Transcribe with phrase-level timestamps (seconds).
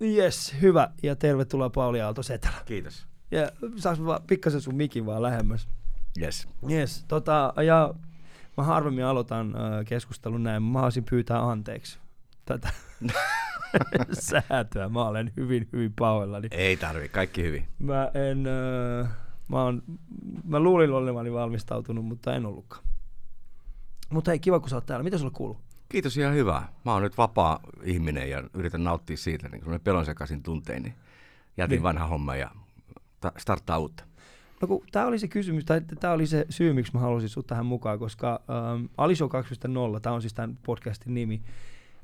[0.00, 0.88] Yes, hyvä.
[1.02, 2.62] Ja tervetuloa Pauli Aalto Setälä.
[2.64, 3.06] Kiitos.
[3.30, 5.68] Ja saaks vaan pikkasen sun mikin vaan lähemmäs?
[6.22, 6.48] Yes.
[6.70, 7.94] Yes, tota, ja
[8.56, 10.62] mä harvemmin aloitan äh, keskustelun näin.
[10.62, 11.98] Mä haluaisin pyytää anteeksi
[12.44, 12.70] tätä
[14.12, 14.88] säätöä.
[14.88, 16.48] Mä olen hyvin, hyvin pahoillani.
[16.50, 17.68] Ei tarvi, kaikki hyvin.
[17.78, 19.10] Mä en, äh,
[19.48, 19.82] mä, on,
[20.44, 22.84] mä luulin olevani valmistautunut, mutta en ollutkaan.
[24.10, 25.04] Mutta hei, kiva kun sä oot täällä.
[25.04, 25.60] Mitä sulla kuuluu?
[25.88, 26.62] Kiitos ihan hyvä.
[26.84, 30.94] Mä oon nyt vapaa ihminen ja yritän nauttia siitä, niin kun pelon sekaisin tuntein, niin
[31.56, 31.82] jätin niin.
[31.82, 32.50] vanha homma ja
[33.20, 34.04] ta- starttaa uutta.
[34.60, 37.46] No kun tämä oli se kysymys, tai tämä oli se syy, miksi mä halusin sinut
[37.46, 41.42] tähän mukaan, koska ähm, Aliso 2.0, tämä on siis tämän podcastin nimi,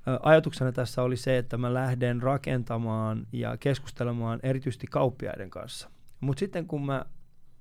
[0.09, 5.91] äh, ajatuksena tässä oli se, että mä lähden rakentamaan ja keskustelemaan erityisesti kauppiaiden kanssa.
[6.21, 7.05] Mutta sitten kun mä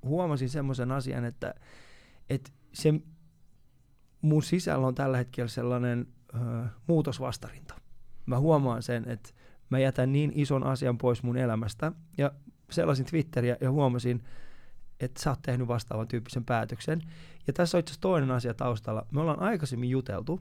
[0.03, 1.55] huomasin semmoisen asian, että,
[2.29, 2.93] että se
[4.21, 7.75] mun sisällä on tällä hetkellä sellainen äh, muutosvastarinta.
[8.25, 9.29] Mä huomaan sen, että
[9.69, 12.31] mä jätän niin ison asian pois mun elämästä ja
[12.71, 14.23] sellaisin Twitteriä ja huomasin,
[14.99, 17.01] että sä oot tehnyt vastaavan tyyppisen päätöksen.
[17.47, 19.05] Ja tässä on itse asiassa toinen asia taustalla.
[19.11, 20.39] Me ollaan aikaisemmin juteltu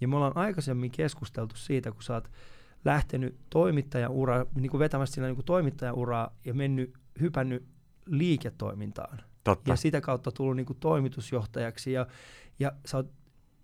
[0.00, 2.30] ja me ollaan aikaisemmin keskusteltu siitä, kun sä oot
[2.84, 7.66] lähtenyt toimittajan ura, niin kuin vetämässä sillä niin kuin toimittajan uraa ja mennyt, hypännyt
[8.06, 9.20] liiketoimintaan.
[9.44, 9.70] Totta.
[9.70, 12.06] Ja sitä kautta tullut niin kuin toimitusjohtajaksi ja,
[12.58, 13.10] ja sä oot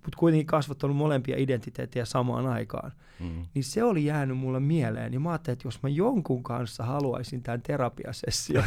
[0.04, 2.92] mutta kuitenkin kasvattanut molempia identiteettejä samaan aikaan.
[3.20, 3.46] Mm.
[3.54, 5.12] Niin se oli jäänyt mulle mieleen.
[5.12, 8.64] Ja mä ajattelin, että jos mä jonkun kanssa haluaisin tämän terapiasession,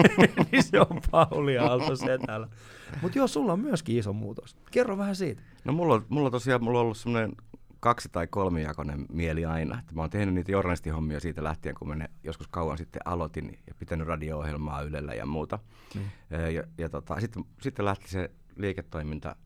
[0.52, 2.48] niin se on Pauli Aalto Setälä.
[3.02, 4.56] Mutta joo, sulla on myöskin iso muutos.
[4.70, 5.42] Kerro vähän siitä.
[5.64, 7.32] No mulla on, mulla tosiaan mulla on ollut semmoinen
[7.80, 9.78] kaksi- tai kolmijakoinen mieli aina.
[9.78, 13.58] Että mä oon tehnyt niitä journalistihommia siitä lähtien, kun mä ne joskus kauan sitten aloitin
[13.66, 15.58] ja pitänyt radio-ohjelmaa Ylellä ja muuta.
[15.94, 16.00] Mm.
[16.54, 19.36] Ja, ja tota, sitten, sitten lähti se liiketoiminta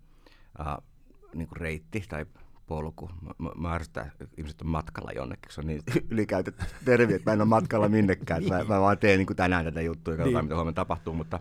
[0.61, 0.90] uh,
[1.35, 2.27] niin kuin reitti tai
[2.67, 3.11] polku.
[3.39, 5.53] Mä, mä ärsytän, ihmiset on matkalla jonnekin.
[5.53, 8.45] Se on niin ylikäytetty tervi, että mä en ole matkalla minnekään.
[8.45, 10.45] Mä, mä vaan teen niin kuin tänään tätä juttua katsotaan, niin.
[10.45, 11.15] mitä huomenna tapahtuu.
[11.15, 11.41] Mutta,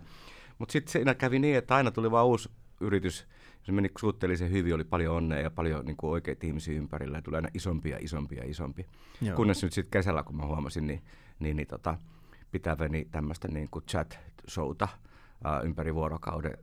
[0.58, 3.26] mutta sitten siinä kävi niin, että aina tuli vaan uusi yritys.
[3.62, 7.18] Se meni suhteellisen hyvin, oli paljon onnea ja paljon niin kuin oikeita ihmisiä ympärillä.
[7.18, 8.84] Ja tuli aina isompia, isompia, isompia.
[9.20, 9.36] Joo.
[9.36, 11.02] Kunnes nyt sitten kesällä, kun mä huomasin, niin,
[11.38, 11.98] niin, niin tota,
[12.50, 16.58] pitäväni tämmöistä niin kuin chat-showta uh, ympäri vuorokauden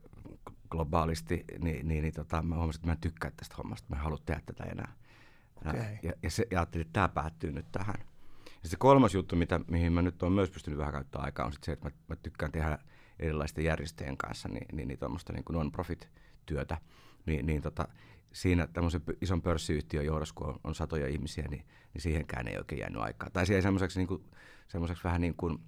[0.70, 4.02] globaalisti, niin, niin, niin tota, mä huomasin, että mä en tykkää tästä hommasta, mä en
[4.02, 4.92] halua tehdä tätä enää.
[5.66, 5.80] Okay.
[6.02, 7.94] Ja, ja, se, ja ajattelin, että tämä päättyy nyt tähän.
[8.62, 11.52] Ja se kolmas juttu, mitä, mihin mä nyt olen myös pystynyt vähän käyttämään aikaa, on
[11.52, 12.78] sit se, että mä, mä tykkään tehdä
[13.18, 16.78] erilaisten järjestöjen kanssa niin, niin, niin tuommoista niin non-profit-työtä.
[17.26, 17.88] Niin, niin tota,
[18.32, 21.64] siinä tämmöisen ison pörssiyhtiön johdossa, kun on, on satoja ihmisiä, niin,
[21.94, 23.30] niin siihenkään ei oikein jäänyt aikaa.
[23.30, 24.24] Tai siihen semmoiseksi, niin kuin,
[24.68, 25.58] semmoiseksi vähän niin kuin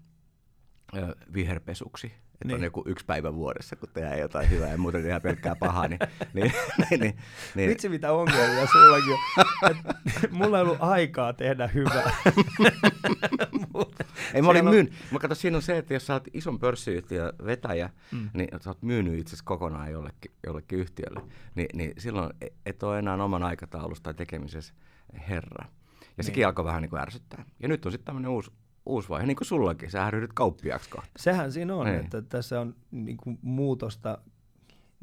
[1.34, 2.56] viherpesuksi että niin.
[2.56, 5.88] on joku yksi päivä vuodessa, kun tehdään jotain hyvää ja muuten tehdään pelkkää pahaa.
[5.88, 5.98] Niin,
[6.34, 6.52] niin,
[6.90, 7.16] niin, niin,
[7.54, 7.70] niin.
[7.70, 9.12] Vitsi mitä ongelmia sullakin
[9.62, 9.76] on.
[10.30, 12.10] Mulla ei ollut aikaa tehdä hyvää.
[14.34, 14.74] ei, mä olin on...
[14.74, 14.88] myyn.
[15.10, 18.30] Mä katson, siinä on se, että jos sä oot ison pörssiyhtiön vetäjä, mm.
[18.34, 21.20] niin sä oot myynyt itse kokonaan jollekin, jollekin yhtiölle,
[21.54, 22.32] niin, niin silloin
[22.66, 24.74] et ole enää oman aikataulusta tai tekemisessä
[25.28, 25.64] herra.
[25.64, 26.24] Ja niin.
[26.24, 27.44] sekin alkoi vähän niin kuin ärsyttää.
[27.62, 28.50] Ja nyt on sitten tämmöinen uusi
[28.86, 29.90] uusi vaihe, niin kuin sullakin.
[29.90, 31.10] Sähän ryhdyt kauppiaksi kohta.
[31.16, 32.00] Sehän siinä on, niin.
[32.00, 34.18] että tässä on niin kuin muutosta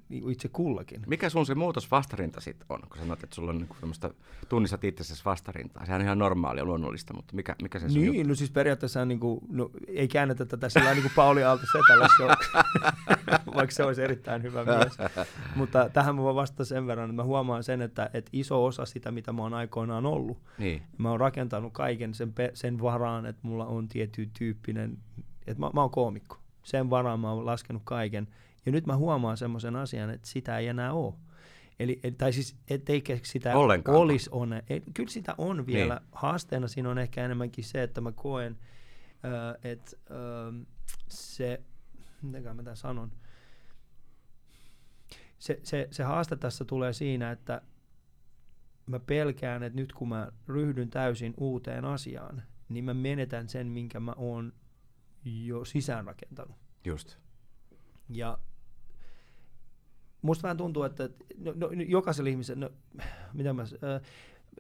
[0.10, 1.02] niin itse kullakin.
[1.08, 4.14] Mikä sun se muutos vastarinta sitten on, kun sanot, että sulla on niin semmoista,
[4.50, 5.86] tunnistat itsesi vastarintaa.
[5.86, 8.30] Sehän on ihan normaalia luonnollista, mutta mikä, mikä se Niin, juttu?
[8.30, 12.08] no siis periaatteessa niin kuin, no, ei käännetä tätä sillä niin kuin Pauli Aalto Setällä,
[13.56, 14.98] vaikka se olisi erittäin hyvä mies.
[15.56, 18.86] mutta tähän mä voin vastata sen verran, että mä huomaan sen, että, että iso osa
[18.86, 20.82] sitä, mitä mä oon aikoinaan ollut, niin.
[20.98, 24.98] mä oon rakentanut kaiken sen, sen varaan, että mulla on tietty tyyppinen,
[25.48, 26.38] että mä, mä oon koomikko.
[26.64, 28.28] Sen varaan mä oon laskenut kaiken.
[28.66, 31.14] Ja nyt mä huomaan semmoisen asian, että sitä ei enää ole.
[31.80, 33.98] Eli, tai siis, etteikä sitä Ollenkaan.
[33.98, 34.50] olisi on.
[34.94, 35.96] Kyllä sitä on vielä.
[35.96, 36.10] Niin.
[36.12, 38.58] Haasteena siinä on ehkä enemmänkin se, että mä koen,
[39.26, 40.68] äh, että äh,
[41.08, 41.62] se,
[42.22, 43.12] mitä mä tämän sanon,
[45.40, 47.62] se, se, se haaste tässä tulee siinä, että
[48.86, 54.00] mä pelkään, että nyt kun mä ryhdyn täysin uuteen asiaan, niin mä menetän sen, minkä
[54.00, 54.54] mä oon
[55.26, 56.58] jo sisäänrakentanut.
[56.86, 57.18] Just.
[58.10, 58.40] Ja
[60.22, 63.04] musta vähän tuntuu, että no, no, jokaisella ihmisellä, no,
[63.34, 64.02] mitä mä, äh,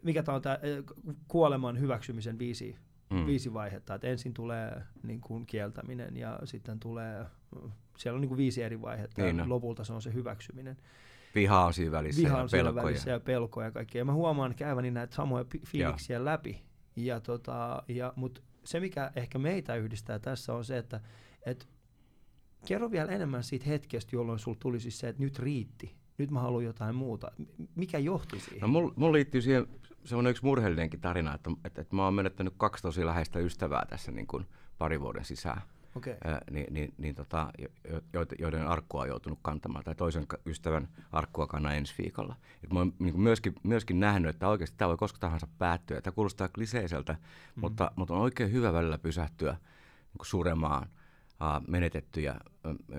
[0.03, 0.95] mikä tämä on tämä äh,
[1.27, 2.75] kuoleman hyväksymisen viisi,
[3.09, 3.25] mm.
[3.25, 3.95] viisi vaihetta.
[3.95, 7.25] Että ensin tulee niin kuin, kieltäminen ja sitten tulee,
[7.97, 9.49] siellä on niin kuin, viisi eri vaihetta niin, ja no.
[9.49, 10.77] lopulta se on se hyväksyminen.
[11.35, 13.99] Viha on siinä välissä Viha on siinä välissä ja pelkoja ja kaikkea.
[13.99, 16.25] Ja mä huomaan käyväni näitä samoja fiiliksiä Joo.
[16.25, 16.63] läpi.
[16.95, 21.01] Ja tota, ja, Mutta se, mikä ehkä meitä yhdistää tässä on se, että
[21.45, 21.67] et
[22.65, 25.95] kerro vielä enemmän siitä hetkestä, jolloin sulla tuli siis se, että nyt riitti.
[26.17, 27.31] Nyt mä haluan jotain muuta.
[27.75, 28.61] Mikä johti siihen?
[28.61, 29.67] No, mulla mul liittyy siihen
[30.07, 33.85] se on yksi murheellinenkin tarina, että, että, että mä oon menettänyt kaksi tosi läheistä ystävää
[33.89, 34.45] tässä niin kuin
[34.77, 35.61] pari vuoden sisään.
[35.95, 36.15] Okay.
[36.23, 37.51] Ää, niin, niin, niin tota,
[38.13, 42.35] jo, joiden arkkua on joutunut kantamaan, tai toisen ystävän arkkua kannan ensi viikolla.
[42.63, 46.01] Et mä oon niin myöskin, myöskin nähnyt, että oikeasti tämä voi koska tahansa päättyä.
[46.01, 47.61] Tämä kuulostaa kliseiseltä, mm.
[47.61, 49.51] mutta, mutta on oikein hyvä välillä pysähtyä
[50.13, 50.89] niin suremaan uh,
[51.67, 52.35] menetettyjä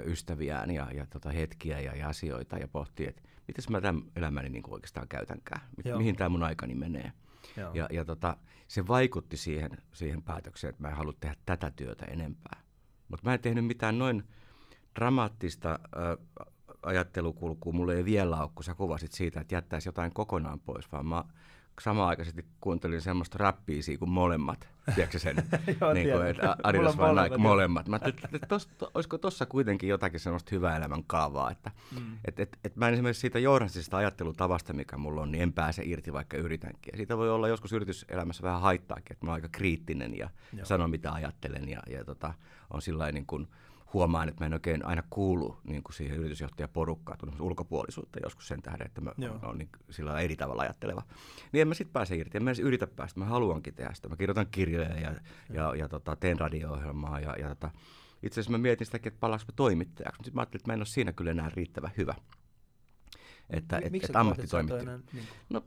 [0.05, 4.49] ystäviään ja, ja tota, hetkiä ja, ja asioita ja pohtia, että miten mä tämän elämäni
[4.49, 7.13] niin oikeastaan käytänkään, Mi- mihin tämä mun aikani menee.
[7.57, 7.75] Joo.
[7.75, 8.37] Ja, ja tota,
[8.69, 12.63] se vaikutti siihen, siihen päätökseen, että mä en halua tehdä tätä työtä enempää.
[13.09, 14.25] Mutta mä en tehnyt mitään noin
[14.95, 16.47] dramaattista äh,
[16.83, 21.07] ajattelukulkua, mulle ei vielä ole, kun sä kuvasit siitä, että jättäisi jotain kokonaan pois, vaan
[21.07, 21.25] mä
[21.81, 24.69] samaan aikaisesti kuuntelin semmoista rappiisiä kuin molemmat.
[24.95, 25.37] Tiedätkö sen?
[25.81, 27.89] Joo, niin kuin, että Adidas vai Nike, molemmat.
[27.89, 28.29] Mä että,
[28.95, 31.51] olisiko tuossa kuitenkin jotakin semmoista hyvää elämän kaavaa.
[31.51, 31.71] Että,
[32.01, 32.19] mm.
[32.25, 35.83] et, et, et mä en esimerkiksi siitä journalistisesta ajattelutavasta, mikä mulla on, niin en pääse
[35.85, 36.93] irti, vaikka yritänkin.
[36.93, 40.65] Ja siitä voi olla joskus yrityselämässä vähän haittaakin, että mä oon aika kriittinen ja Joo.
[40.67, 42.35] sanon mitä ajattelen ja, ja tota,
[42.71, 43.49] on sillä niin kuin,
[43.93, 48.63] huomaan, että mä en oikein aina kuulu niin kuin siihen yritysjohtajaporukkaan, tulee ulkopuolisuutta joskus sen
[48.63, 49.13] tähden, että mä
[49.43, 51.03] olen niin, sillä eri tavalla ajatteleva.
[51.53, 54.09] Niin en mä sitten pääse irti, en mä edes yritä päästä, mä haluankin tehdä sitä.
[54.09, 55.15] Mä kirjoitan kirjoja ja,
[55.53, 57.71] ja, ja tota, teen radio-ohjelmaa ja, ja tota,
[58.23, 60.87] itse asiassa mä mietin sitäkin, että palaanko toimittajaksi, sitten mä ajattelin, että mä en ole
[60.87, 62.15] siinä kyllä enää riittävän hyvä.
[63.51, 64.99] Että et, et ammattitoimittaja.
[65.13, 65.65] Niin no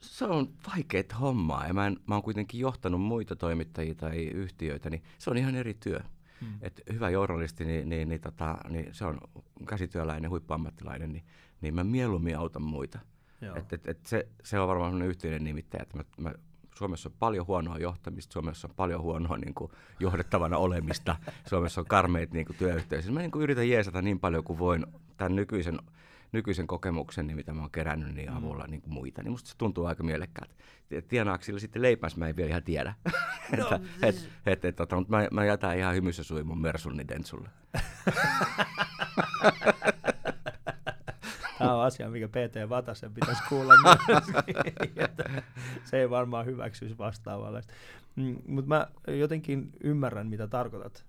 [0.00, 4.90] se on vaikeaa hommaa ja mä, en, mä oon kuitenkin johtanut muita toimittajia tai yhtiöitä,
[4.90, 6.00] niin se on ihan eri työ.
[6.40, 6.58] Mm.
[6.60, 9.18] Et hyvä journalisti, niin, niin, niin, tota, niin se on
[9.68, 11.24] käsityöläinen, huippuammattilainen, niin,
[11.60, 12.98] niin mä mieluummin autan muita.
[13.56, 16.32] Et, et, et se, se on varmaan yhteinen nimittäjä, että mä, mä,
[16.74, 21.16] Suomessa on paljon huonoa johtamista, Suomessa on paljon huonoa niin kuin, johdettavana olemista,
[21.50, 23.14] Suomessa on karmeita niin työyhteisöjä.
[23.14, 24.86] Mä niin kuin, yritän jeesata niin paljon kuin voin
[25.16, 25.78] tämän nykyisen
[26.32, 28.36] nykyisen kokemuksen, niin mitä mä oon kerännyt, niin mm.
[28.36, 28.70] avulla mm.
[28.70, 29.22] niin kuin muita.
[29.22, 30.54] Niin musta se tuntuu aika mielekkäältä.
[31.08, 32.94] Tienaako sillä sitten leipäs, mä en vielä ihan tiedä.
[33.56, 36.60] No, että, et, siis- et, et, tota, mutta mä, mä jätän ihan hymyssä sui mun
[36.60, 37.48] Mersunni Dentsulle.
[41.58, 44.24] Tämä on asia, mikä PT Vatasen pitäisi kuulla myös.
[45.84, 47.62] se ei varmaan hyväksyisi vastaavalle.
[48.16, 51.04] Mm, Mutta mä jotenkin ymmärrän, mitä tarkoitat,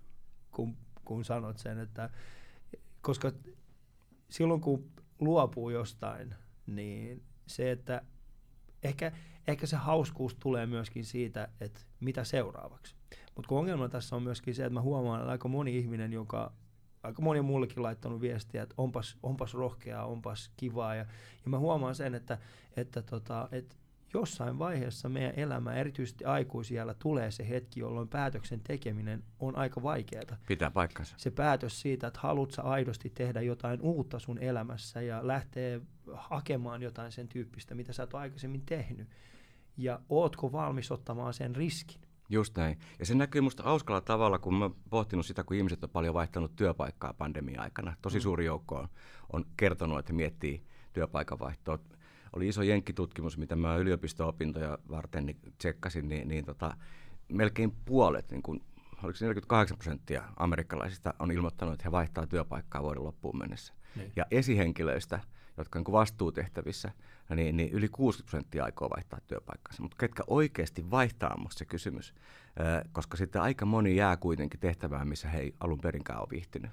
[0.50, 2.10] kun, kun sanot sen, että
[3.00, 3.32] koska
[4.28, 4.90] silloin kun
[5.20, 6.34] luopuu jostain,
[6.66, 8.02] niin se, että
[8.82, 9.12] ehkä,
[9.48, 12.94] ehkä se hauskuus tulee myöskin siitä, että mitä seuraavaksi.
[13.34, 16.52] Mutta kun ongelma tässä on myöskin se, että mä huomaan, että aika moni ihminen, joka
[17.02, 20.94] aika moni on mullekin laittanut viestiä, että onpas, onpas rohkeaa, onpas kivaa.
[20.94, 21.06] Ja,
[21.44, 22.38] ja mä huomaan sen, että,
[22.76, 23.76] että, tota, että
[24.14, 30.36] jossain vaiheessa meidän elämä, erityisesti aikuisiellä, tulee se hetki, jolloin päätöksen tekeminen on aika vaikeaa.
[30.46, 31.14] Pitää paikkansa.
[31.18, 35.80] Se päätös siitä, että haluat sä aidosti tehdä jotain uutta sun elämässä ja lähtee
[36.12, 39.08] hakemaan jotain sen tyyppistä, mitä sä et ole aikaisemmin tehnyt.
[39.76, 42.00] Ja ootko valmis ottamaan sen riskin?
[42.28, 42.78] Just näin.
[42.98, 46.56] Ja se näkyy musta hauskalla tavalla, kun mä pohtinut sitä, kun ihmiset on paljon vaihtanut
[46.56, 47.96] työpaikkaa pandemian aikana.
[48.02, 48.22] Tosi mm.
[48.22, 48.88] suuri joukko on,
[49.32, 51.78] on kertonut, että miettii työpaikan vaihtoa
[52.36, 56.76] oli iso jenkkitutkimus, mitä mä yliopisto-opintoja varten niin tsekkasin, niin, niin tota,
[57.28, 58.62] melkein puolet, niin kun,
[59.02, 63.74] oliko se 48 prosenttia amerikkalaisista on ilmoittanut, että he vaihtaa työpaikkaa vuoden loppuun mennessä.
[63.96, 64.12] Niin.
[64.16, 65.20] Ja esihenkilöistä,
[65.56, 66.92] jotka on vastuutehtävissä,
[67.36, 69.82] niin, niin yli 60 prosenttia aikoo vaihtaa työpaikkansa.
[69.82, 72.14] Mutta ketkä oikeasti vaihtaa, on se kysymys,
[72.92, 76.70] koska sitten aika moni jää kuitenkin tehtävään, missä he ei alun perinkään ole viihtynyt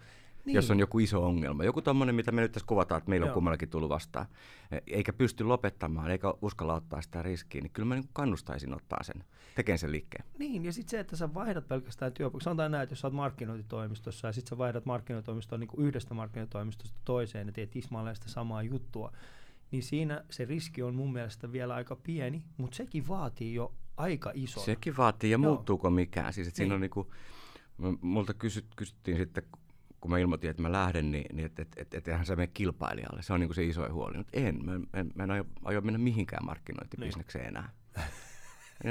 [0.48, 0.56] niin.
[0.56, 1.64] jos on joku iso ongelma.
[1.64, 3.32] Joku tommonen, mitä me nyt tässä kuvataan, että meillä Joo.
[3.32, 4.26] on kummallakin tullut vastaan,
[4.72, 9.04] e, eikä pysty lopettamaan, eikä uskalla ottaa sitä riskiä, niin kyllä mä niin kannustaisin ottaa
[9.04, 9.24] sen,
[9.56, 10.26] tekemään sen liikkeen.
[10.40, 12.44] Niin, ja sitten se, että sä vaihdat pelkästään työpaikkaa.
[12.44, 16.14] Sanotaan näin, että jos sä oot markkinointitoimistossa ja sitten sä vaihdat markkinointitoimistoa niin kuin yhdestä
[16.14, 19.12] markkinointitoimistosta toiseen ja teet tismalleen sitä samaa juttua,
[19.72, 24.32] niin siinä se riski on mun mielestä vielä aika pieni, mutta sekin vaatii jo aika
[24.34, 24.60] iso.
[24.60, 25.52] Sekin vaatii, ja Joo.
[25.52, 26.34] muuttuuko mikään.
[26.34, 26.66] Siis, että niin.
[26.66, 27.08] siinä on niin kuin,
[28.02, 29.44] multa kysyt, kysyttiin sitten,
[30.02, 32.48] kun mä ilmoitin, että mä lähden, niin, niin että et, et, et, eihän se mene
[32.48, 33.22] kilpailijalle.
[33.22, 34.18] Se on niin kuin se iso huoli.
[34.18, 37.58] Mutta en, mä, en, mä en aio, aio mennä mihinkään markkinointibisnekseen niin.
[37.58, 37.70] enää.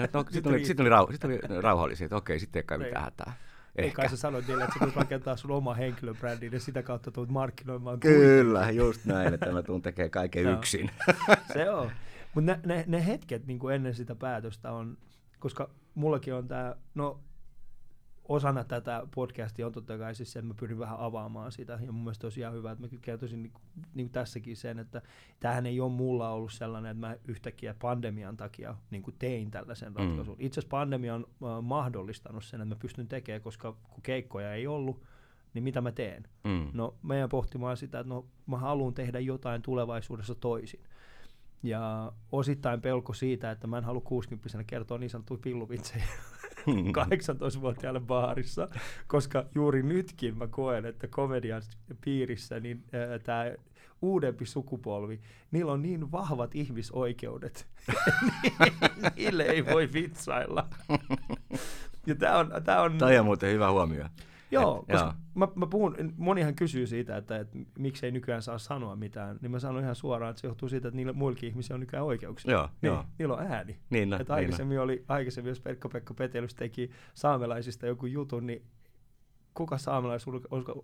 [0.13, 3.05] no, sitten oli, sit oli, rau, sit oli rauhallisia, että okei, sitten ei kai mitään
[3.05, 3.33] hätää.
[3.77, 7.11] Ei kai sä sanoit niille, että sä tulet rakentaa sun oma henkilöbrändin ja sitä kautta
[7.11, 8.01] tulet markkinoimaan.
[8.01, 10.91] Kyllä, just näin, että mä tuun tekemään kaiken yksin.
[11.53, 11.91] se on.
[12.35, 14.99] Mutta ne, ne, ne hetket niin kuin ennen sitä päätöstä on,
[15.39, 17.21] koska mullakin on tämä, no
[18.29, 21.93] osana tätä podcastia on totta kai siis se, että mä pyrin vähän avaamaan sitä, ja
[21.93, 23.53] mun mielestä olisi ihan hyvä, että mä kertoisin niin,
[23.95, 25.03] niin tässäkin sen, että
[25.41, 29.93] tämähän ei ole mulla ollut sellainen, että mä yhtäkkiä pandemian takia niin kuin tein tällaisen
[29.93, 29.97] mm.
[29.97, 30.37] ratkaisun.
[30.39, 34.67] Itse asiassa pandemia on uh, mahdollistanut sen, että mä pystyn tekemään, koska kun keikkoja ei
[34.67, 35.03] ollut,
[35.55, 36.29] niin mitä mä teen?
[36.45, 36.71] Mm.
[36.73, 40.81] No meidän pohtimaan sitä, että no mä haluan tehdä jotain tulevaisuudessa toisin.
[41.63, 46.05] ja osittain pelko siitä, että mä en halua 60 kertoa niin sanottuja pilluvitsejä
[46.69, 48.69] 18-vuotiaalle baarissa,
[49.07, 51.63] koska juuri nytkin mä koen, että komedian
[52.01, 52.85] piirissä niin
[53.25, 53.53] tämä
[54.03, 55.21] uudempi sukupolvi,
[55.51, 57.67] niillä on niin vahvat ihmisoikeudet,
[59.17, 60.69] niille ei voi vitsailla.
[62.07, 62.99] ja tää on, tää on...
[62.99, 64.05] Tämä on muuten hyvä huomio.
[64.51, 65.15] Joo, Et, koska joo.
[65.35, 69.59] Mä, mä puhun, monihan kysyy siitä, että, että miksei nykyään saa sanoa mitään, niin mä
[69.59, 72.53] sanon ihan suoraan, että se johtuu siitä, että niillä muillakin ihmisillä on nykyään oikeuksia.
[72.53, 73.05] Joo, niin, joo.
[73.19, 73.79] Niillä on ääni.
[73.91, 78.63] Niin, no, että aikaisemmin, niin, oli, aikaisemmin, jos Pekka-Pekka Petelys teki saamelaisista joku jutun, niin
[79.55, 80.27] kuka saamelais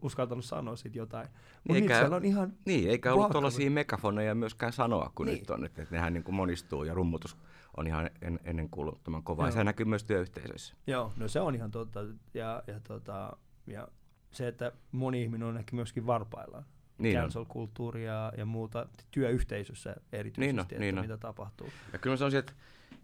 [0.02, 1.28] uskaltanut sanoa siitä jotain.
[1.28, 5.38] Mutta niin, eikä, on ihan Niin, eikä ollut tuollaisia megafoneja myöskään sanoa kuin niin.
[5.38, 5.64] nyt on.
[5.64, 7.37] Että, että nehän niin kuin monistuu ja rummutus
[7.76, 9.47] on ihan en, ennen kuuluttoman kova.
[9.47, 10.75] Ja se näkyy myös työyhteisöissä.
[10.87, 12.00] Joo, no se on ihan totta.
[12.35, 13.88] Ja, ja, tota, ja
[14.31, 16.64] se, että moni ihminen on ehkä myöskin varpaillaan.
[16.99, 21.16] Niin cancel-kulttuuri ja, ja muuta työyhteisössä erityisesti, niin no, että niin mitä no.
[21.16, 21.69] tapahtuu.
[21.92, 22.52] Ja kyllä mä sanoisin, että,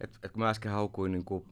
[0.01, 1.45] että, että kun mä äsken haukuin niin kuin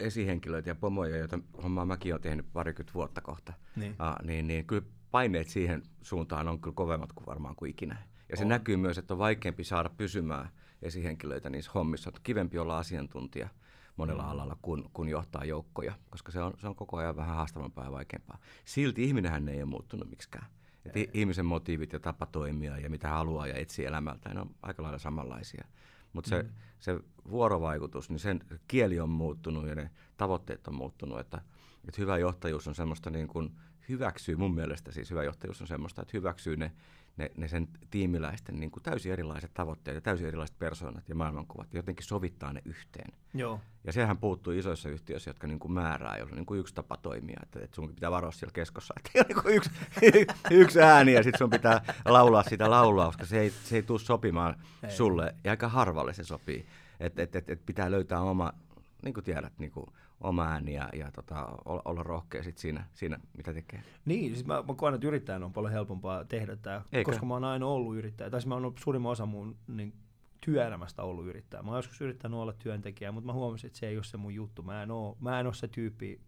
[0.00, 3.94] esihenkilöitä ja pomoja, joita hommaa mäkin olen tehnyt parikymmentä vuotta kohta, niin.
[3.98, 7.96] Ah, niin, niin kyllä paineet siihen suuntaan on kyllä kovemmat kuin varmaan kuin ikinä.
[8.28, 8.48] Ja se on.
[8.48, 10.48] näkyy myös, että on vaikeampi saada pysymään
[10.82, 12.10] esihenkilöitä niissä hommissa.
[12.10, 13.48] On kivempi olla asiantuntija
[13.98, 14.28] monella mm.
[14.28, 17.92] alalla, kun, kun johtaa joukkoja, koska se on, se on koko ajan vähän haastavampaa ja
[17.92, 18.38] vaikeampaa.
[18.64, 20.46] Silti ihminenhän ei ole muuttunut miksikään.
[20.84, 24.82] Et ihmisen motiivit ja tapa toimia ja mitä haluaa ja etsiä elämältä, ne on aika
[24.82, 25.64] lailla samanlaisia.
[26.12, 26.48] Mutta se, mm.
[26.78, 27.00] se
[27.30, 31.20] vuorovaikutus, niin sen kieli on muuttunut ja ne tavoitteet on muuttunut.
[31.20, 31.40] Että,
[31.88, 33.56] että hyvä johtajuus on semmoista niin kuin
[33.88, 36.72] hyväksyy, mun mielestä siis hyvä johtajuus on semmoista, että hyväksyy ne
[37.18, 41.74] ne, ne sen tiimiläisten niin kuin täysin erilaiset tavoitteet ja täysin erilaiset persoonat ja maailmankuvat,
[41.74, 43.12] jotenkin sovittaa ne yhteen.
[43.34, 43.60] Joo.
[43.84, 46.96] Ja sehän puuttuu isoissa yhtiöissä, jotka niin kuin määrää, jolla on niin kuin yksi tapa
[46.96, 49.70] toimia, että, että sun pitää varoa siellä keskossa, että ei ole niin kuin yksi,
[50.62, 53.98] yksi ääni ja sitten sun pitää laulaa sitä laulua, koska se ei, se ei tule
[53.98, 54.90] sopimaan ei.
[54.90, 56.66] sulle, ja aika harvalle se sopii.
[57.00, 58.52] Että et, et, et pitää löytää oma,
[59.02, 59.86] niin kuin tiedät, niin kuin
[60.20, 63.82] oma ääni ja, ja tota, olla, rohkea sit siinä, siinä, mitä tekee.
[64.04, 67.44] Niin, siis mä, mä koen, että yrittäjän on paljon helpompaa tehdä tämä, koska mä oon
[67.44, 68.30] aina ollut yrittäjä.
[68.30, 69.94] Tai siis mä oon suurimman osa mun niin,
[70.40, 71.62] työelämästä ollut yrittäjä.
[71.62, 74.34] Mä oon joskus yrittänyt olla työntekijä, mutta mä huomasin, että se ei ole se mun
[74.34, 74.62] juttu.
[74.62, 76.20] Mä en ole, mä en ole se tyyppi,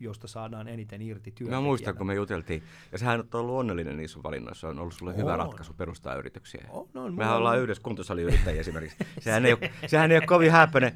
[0.00, 1.56] josta saadaan eniten irti työntekijänä.
[1.56, 2.62] Mä muistan, kun me juteltiin.
[2.92, 4.68] Ja sehän on ollut onnellinen niissä valinnoissa.
[4.68, 5.16] On ollut sulle on.
[5.16, 6.64] hyvä ratkaisu perustaa yrityksiä.
[6.68, 7.62] On, on, Mehän ollaan on...
[7.62, 8.96] yhdessä kuntosaliyrittäjiä esimerkiksi.
[9.20, 10.92] Sehän ei ole, sehän ei ole kovin häppöinen.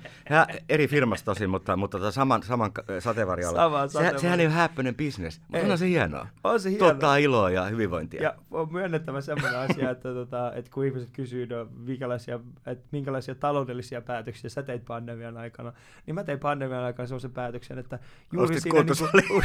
[0.68, 3.58] eri firmasta tosin, mutta, mutta tota saman, saman sateenvarjalla.
[3.58, 6.26] Sama, sehän, sehän ei ole häppöinen bisnes, mutta on se hienoa.
[6.44, 6.88] On se hienoa.
[6.88, 8.22] Tuottaa iloa ja hyvinvointia.
[8.22, 13.34] Ja on myönnettävä sellainen asia, että, tota, että kun ihmiset kysyy, no, minkälaisia, että minkälaisia
[13.34, 15.72] taloudellisia päätöksiä sä teit pandemian aikana,
[16.06, 17.98] niin mä tein pandemian aikana sellaisen päätöksen, että
[18.32, 18.82] juuri siinä...
[18.82, 19.44] Niin kuin...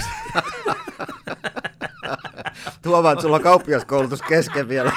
[2.82, 4.92] Tuomaan, että sulla on kauppiaskoulutus kesken vielä.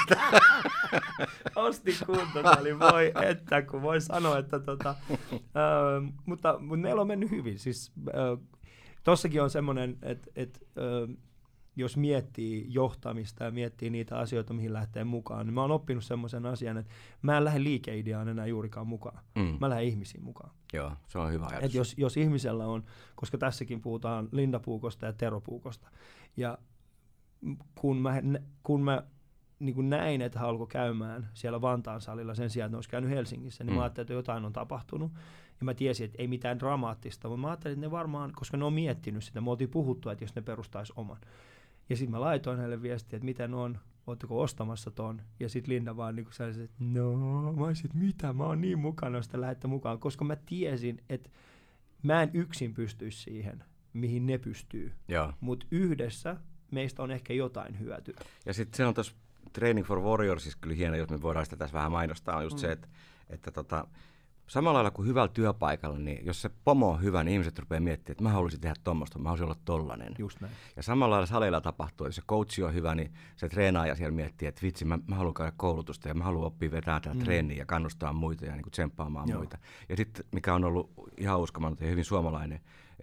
[1.55, 7.31] Ostin kuntosali, voi että, kun voi sanoa, että tota, äh, mutta, mutta meillä on mennyt
[7.31, 7.59] hyvin.
[7.59, 8.47] Siis, äh,
[9.03, 11.15] tossakin on semmoinen, että, että äh,
[11.75, 16.45] jos miettii johtamista ja miettii niitä asioita, mihin lähtee mukaan, niin mä oon oppinut semmoisen
[16.45, 19.19] asian, että mä en lähde liikeideaan enää juurikaan mukaan.
[19.35, 19.57] Mm.
[19.59, 20.51] Mä lähden ihmisiin mukaan.
[20.73, 21.65] Joo, se on hyvä ajatus.
[21.65, 22.83] Et jos, jos ihmisellä on,
[23.15, 25.89] koska tässäkin puhutaan lindapuukosta ja teropuukosta,
[26.37, 26.57] ja
[27.75, 28.21] kun mä,
[28.63, 29.03] kun mä
[29.59, 32.89] niin kuin näin, että hän alkoi käymään siellä Vantaan salilla sen sijaan, että ne olisi
[32.89, 33.77] käynyt Helsingissä, niin mm.
[33.77, 35.11] mä ajattelin, että jotain on tapahtunut.
[35.59, 38.65] Ja mä tiesin, että ei mitään dramaattista, mutta mä ajattelin, että ne varmaan, koska ne
[38.65, 41.17] on miettinyt sitä, me oltiin puhuttu, että jos ne perustaisi oman.
[41.89, 45.21] Ja sitten mä laitoin hänelle viestiä, että miten on, ootteko ostamassa ton?
[45.39, 48.79] Ja sitten Linda vaan niin kuin että no, mä olisin, että mitä, mä oon niin
[48.79, 51.29] mukana, jos te lähdette mukaan, koska mä tiesin, että
[52.03, 53.63] mä en yksin pystyisi siihen,
[53.93, 54.91] mihin ne pystyy.
[55.39, 56.37] Mutta yhdessä
[56.71, 58.17] meistä on ehkä jotain hyötyä.
[58.45, 59.13] Ja sitten se on tuossa
[59.53, 62.61] Training for Warriors, kyllä hieno, jos me voidaan sitä tässä vähän mainostaa, on just mm.
[62.61, 62.87] se, että,
[63.29, 63.87] että tota,
[64.47, 68.13] samalla lailla kuin hyvällä työpaikalla, niin jos se pomo on hyvä, niin ihmiset rupeaa miettimään,
[68.13, 70.15] että mä haluaisin tehdä tuommoista, mä haluaisin olla tollanen.
[70.17, 70.53] Just näin.
[70.75, 74.47] Ja samalla lailla saleilla tapahtuu, jos se coachi on hyvä, niin se treenaaja siellä miettii,
[74.47, 77.23] että vitsi, mä, mä haluan käydä koulutusta ja mä haluan oppia vetää tätä mm.
[77.23, 79.37] treeniä ja kannustaa muita ja niin kuin tsemppaamaan Joo.
[79.37, 79.57] muita.
[79.89, 82.59] Ja sitten, mikä on ollut ihan uskomaton ja hyvin suomalainen,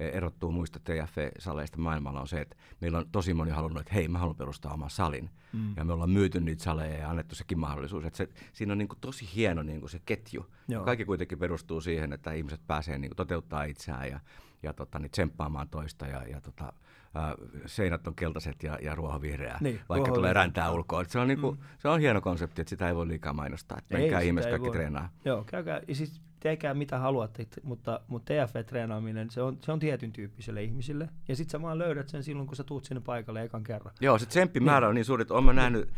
[0.09, 4.19] erottuu muista TFF-saleista maailmalla on se, että meillä on tosi moni halunnut, että hei, mä
[4.19, 5.31] haluan perustaa oman salin.
[5.53, 5.75] Mm.
[5.77, 8.05] Ja me ollaan myyty niitä saleja ja annettu sekin mahdollisuus.
[8.05, 10.47] Että se, siinä on niin kuin tosi hieno niin kuin se ketju.
[10.69, 10.85] Joo.
[10.85, 14.21] Kaikki kuitenkin perustuu siihen, että ihmiset pääsee niin kuin toteuttaa itseään ja,
[14.63, 16.73] ja tota, niin tsemppaamaan toista ja, ja tota,
[17.67, 21.05] seinät on keltaiset ja, ja ruohonvihreä, niin, vaikka tulee räntää ulkoa.
[21.05, 21.59] Se on, niinku, mm.
[21.79, 23.79] se on hieno konsepti, että sitä ei voi liikaa mainostaa.
[23.79, 24.77] Että menkää ihmeessä kaikki voi.
[24.77, 25.09] treenaa.
[25.25, 25.81] Joo, käykää.
[25.89, 31.09] Ja siis tekää mitä haluatte, mutta, mutta TFV-treenaaminen, se on, se on tietyn tyyppiselle ihmisille.
[31.29, 33.95] Ja sit sä vaan löydät sen silloin, kun sä tuut sinne paikalle ekan kerran.
[34.01, 34.89] Joo, se tsemppimäärä niin.
[34.89, 35.89] on niin suuri, että olen nähnyt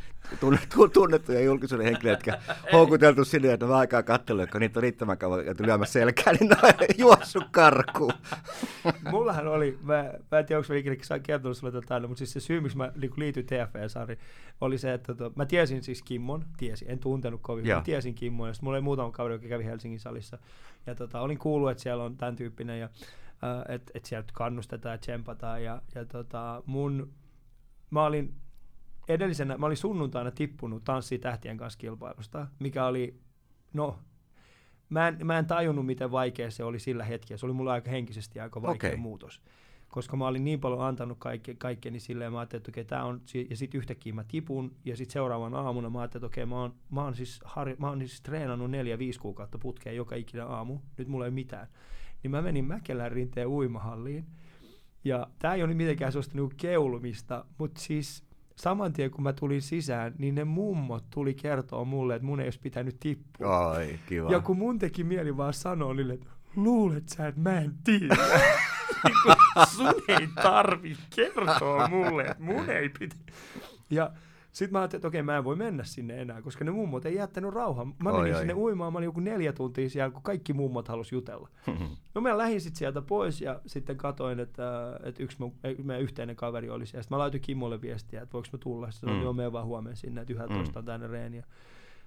[0.41, 5.19] tunnettu, tunnettuja julkisuuden henkilöitä, jotka houkuteltu sinne, että mä aikaa katsellut, kun niitä on riittävän
[5.19, 8.13] kauan ja lyömässä selkään, niin ne on juossut karkuun.
[9.11, 12.41] Mullahan oli, mä, mä en tiedä, onko mä ikinä kertonut sulle tätä mutta siis se
[12.41, 14.19] syy, miksi mä niin liityin TFV-sariin,
[14.61, 18.49] oli se, että to, mä tiesin siis Kimmon, tiesin, en tuntenut kovin, mä tiesin Kimmon,
[18.49, 20.32] ja mulla oli muutama kaveri, joka kävi Helsingin salissa,
[20.87, 24.93] ja tota, olin kuullut, että siellä on tämän tyyppinen, ja äh, että et sieltä kannustetaan
[24.93, 27.13] ja tsempataan, ja, ja tota, mun,
[27.91, 28.35] mä olin
[29.09, 33.21] edellisenä, mä olin sunnuntaina tippunut Tanssii tähtien kanssa kilpailusta, mikä oli,
[33.73, 33.99] no,
[34.89, 37.39] mä en, mä en tajunnut, miten vaikea se oli sillä hetkellä.
[37.39, 39.01] Se oli mulle aika henkisesti aika vaikea okay.
[39.01, 39.43] muutos
[39.93, 43.21] koska mä olin niin paljon antanut kaikke, kaikkeni silleen, mä ajattelin, että okei, tää on,
[43.51, 46.75] ja sitten yhtäkkiä mä tipun, ja sitten seuraavan aamuna mä ajattelin, että okei, mä oon,
[46.91, 50.79] mä oon, siis, har, mä oon siis treenannut neljä, viisi kuukautta putkeen joka ikinä aamu,
[50.99, 51.67] nyt mulla ei mitään.
[52.23, 54.27] Niin mä menin Mäkelän rinteen uimahalliin,
[55.05, 58.25] ja tää ei ole mitenkään sellaista niinku keulumista, mutta siis
[58.57, 62.47] saman tien kun mä tulin sisään, niin ne mummot tuli kertoa mulle, että mun ei
[62.47, 63.71] olisi pitänyt tippua.
[63.71, 64.31] Ai, kiva.
[64.31, 68.17] Ja kun mun teki mieli vaan sanoa niille, että luulet sä, että mä en tiedä.
[69.77, 73.17] sun ei tarvi kertoa mulle, että mun ei pitä.
[73.91, 74.11] Ja
[74.53, 77.15] sitten mä ajattelin, että okei, mä en voi mennä sinne enää, koska ne mummot ei
[77.15, 77.85] jättänyt rauhaa.
[77.85, 78.61] Mä menin oi, sinne oi.
[78.61, 81.49] uimaan, mä olin joku neljä tuntia siellä, kun kaikki mummot halus jutella.
[82.15, 86.37] no mä lähdin sitten sieltä pois ja sitten katoin, että, että yksi mun, meidän yhteinen
[86.37, 87.03] kaveri oli siellä.
[87.03, 88.91] Sitten mä laitoin Kimmolle viestiä, että voiko mä tulla.
[88.91, 89.23] Sitten mm.
[89.23, 90.79] joo, mene vaan huomenna sinne, että 11 mm.
[90.79, 91.43] on tänne reeni.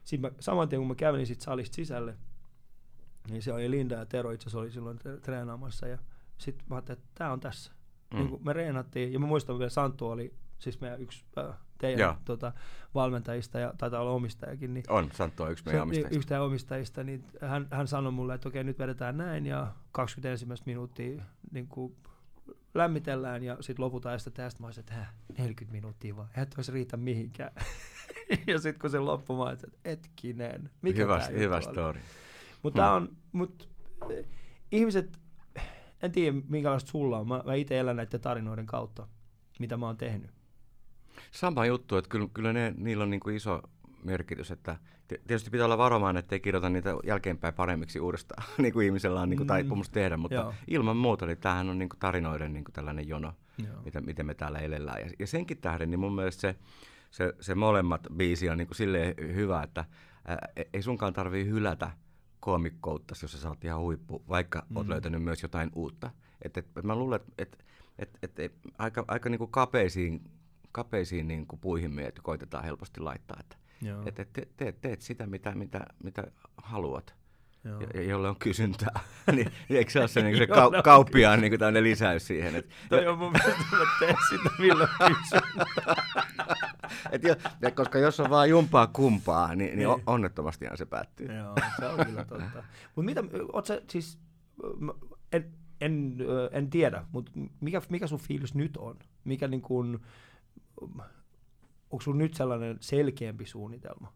[0.04, 2.18] Sitten mä, saman tien kun mä kävelin sit salista sisälle,
[3.30, 5.98] niin se oli Linda ja Tero itse asiassa oli silloin treenaamassa ja
[6.38, 7.72] sitten mä ajattelin, että tämä on tässä.
[8.14, 8.20] Mm.
[8.20, 12.54] Niin me reenattiin, ja mä muistan vielä Santtu oli siis meidän yksi äh, teidän tota,
[12.96, 14.74] valmentajista, ja taitaa olla omistajakin.
[14.74, 16.18] Niin on, Santtu on yksi meidän omistajista.
[16.18, 21.22] Yksi omistajista, niin hän, hän sanoi mulle, että okei, nyt vedetään näin, ja 21 minuuttia
[21.52, 21.96] niin kuin
[22.74, 25.06] lämmitellään, ja sitten loputaan, ja sitten tästä mä olisin, että
[25.38, 27.52] 40 minuuttia vaan, et olisi riitä mihinkään.
[28.48, 32.00] ja sitten kun se loppui, mä että etkinen, mikä hyvä, hyvä story.
[32.66, 32.96] Mutta hmm.
[32.96, 33.70] on, mut,
[34.72, 35.20] ihmiset
[36.02, 37.28] en tiedä minkälaista sulla on.
[37.28, 39.08] Mä, mä itse elän näiden tarinoiden kautta,
[39.60, 40.32] mitä mä oon tehnyt.
[41.32, 43.62] Sama juttu, että kyllä, kyllä ne, niillä on niin kuin iso
[44.04, 49.22] merkitys, että tietysti pitää olla varomaan, ettei kirjoita niitä jälkeenpäin paremmiksi uudestaan, niin kuin ihmisellä
[49.22, 50.54] on niin kuin taipumus tehdä, mutta Joo.
[50.68, 53.34] ilman muuta, niin tämähän on niin kuin tarinoiden niin kuin tällainen jono,
[53.86, 55.02] mitä, miten me täällä elellään.
[55.02, 56.56] Ja, ja senkin tähden, niin mun mielestä se,
[57.12, 59.86] se, se molemmat biisi on niin kuin silleen hyvä, että
[60.28, 61.92] ää, e, ei sunkaan tarvii hylätä
[62.46, 64.78] koomikkoutta, jos sä saat ihan huippu, vaikka mm.
[64.78, 66.12] oot löytänyt myös jotain uutta.
[66.42, 67.58] Et, et, mä luulen, että
[68.00, 70.22] et, et, et, aika, aika niin kuin kapeisiin,
[70.72, 73.38] kapeisiin niin kuin puihin me koitetaan helposti laittaa.
[73.40, 73.58] Että
[74.06, 76.24] et, et, te, teet, teet sitä, mitä, mitä, mitä
[76.58, 77.16] haluat.
[77.66, 78.04] Joo.
[78.08, 79.00] Jolle on kysyntää.
[79.36, 82.56] niin, eikö se ole se, niin se kau- kauppiaan niin kuin lisäys siihen?
[82.56, 85.96] Että, Toi on mun mielestä, että teet sitä milloin kysyntää.
[87.12, 90.04] Et jo, ja koska jos on vaan jumpaa kumpaa, niin, niin, niin.
[90.08, 91.28] onnettomastihan se päättyy.
[91.36, 92.64] Joo, se on kyllä totta.
[92.96, 93.24] Mutta mitä,
[93.54, 94.20] oot sä siis,
[95.32, 95.52] en,
[95.82, 96.18] en,
[96.52, 99.00] en tiedä, mutta mikä, mikä sun fiilis nyt on?
[99.24, 100.00] Mikä niin kuin,
[101.92, 104.14] onko sun nyt sellainen selkeämpi suunnitelma?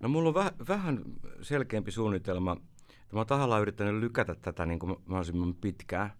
[0.00, 1.02] No mulla on väh, vähän
[1.42, 2.56] selkeämpi suunnitelma.
[3.12, 6.10] Mä oon tahallaan yrittänyt lykätä tätä niin kuin mahdollisimman pitkään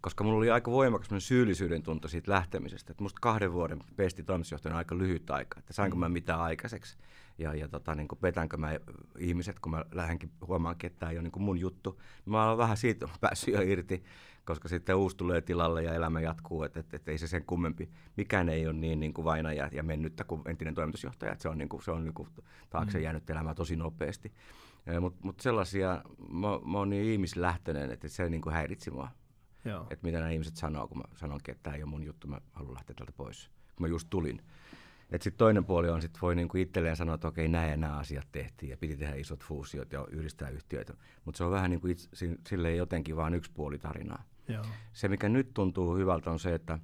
[0.00, 2.92] koska mulla oli aika voimakas syyllisyyden tunto siitä lähtemisestä.
[2.92, 6.12] Että musta kahden vuoden pesti toimitusjohtajana aika lyhyt aika, että sainko mä mm.
[6.12, 6.96] mitään aikaiseksi
[7.38, 8.70] ja, ja tota, niin petänkö mä
[9.18, 12.00] ihmiset, kun mä lähdenkin huomaankin, että tämä ei ole niin mun juttu.
[12.26, 14.02] Mä olen vähän siitä päässyt jo irti,
[14.44, 17.90] koska sitten uusi tulee tilalle ja elämä jatkuu, että, että, että ei se sen kummempi.
[18.16, 21.58] Mikään ei ole niin, niin kuin vaina ja, mennyttä kuin entinen toimitusjohtaja, että se on,
[21.58, 22.28] niin kuin, se on niin kuin
[22.70, 23.04] taakse mm.
[23.04, 24.32] jäänyt elämä tosi nopeasti.
[25.00, 29.08] Mutta mut sellaisia, mä, mä oon niin ihmislähtöinen, että se niin kuin häiritsi mua.
[29.90, 32.40] Että mitä nämä ihmiset sanoo, kun mä sanonkin, että tämä ei ole mun juttu, mä
[32.52, 34.42] haluan lähteä tältä pois, kun mä just tulin.
[35.10, 37.96] Että sitten toinen puoli on, että voi niinku itselleen sanoa, että okei, näin ja nämä
[37.96, 40.94] asiat tehtiin ja piti tehdä isot fuusiot ja yhdistää yhtiöitä.
[41.24, 42.08] Mutta se on vähän niin kuin itse,
[42.48, 44.24] silleen jotenkin vain yksi puoli tarinaa.
[44.48, 44.64] Joo.
[44.92, 46.78] Se, mikä nyt tuntuu hyvältä, on se, että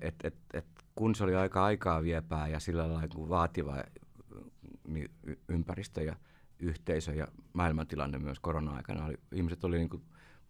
[0.00, 3.76] et, et, et, kun se oli aika aikaa viepää ja sillä lailla niin vaativa
[5.48, 6.16] ympäristö ja
[6.62, 10.02] yhteisö ja maailmantilanne myös korona-aikana, oli, ihmiset oli niin kuin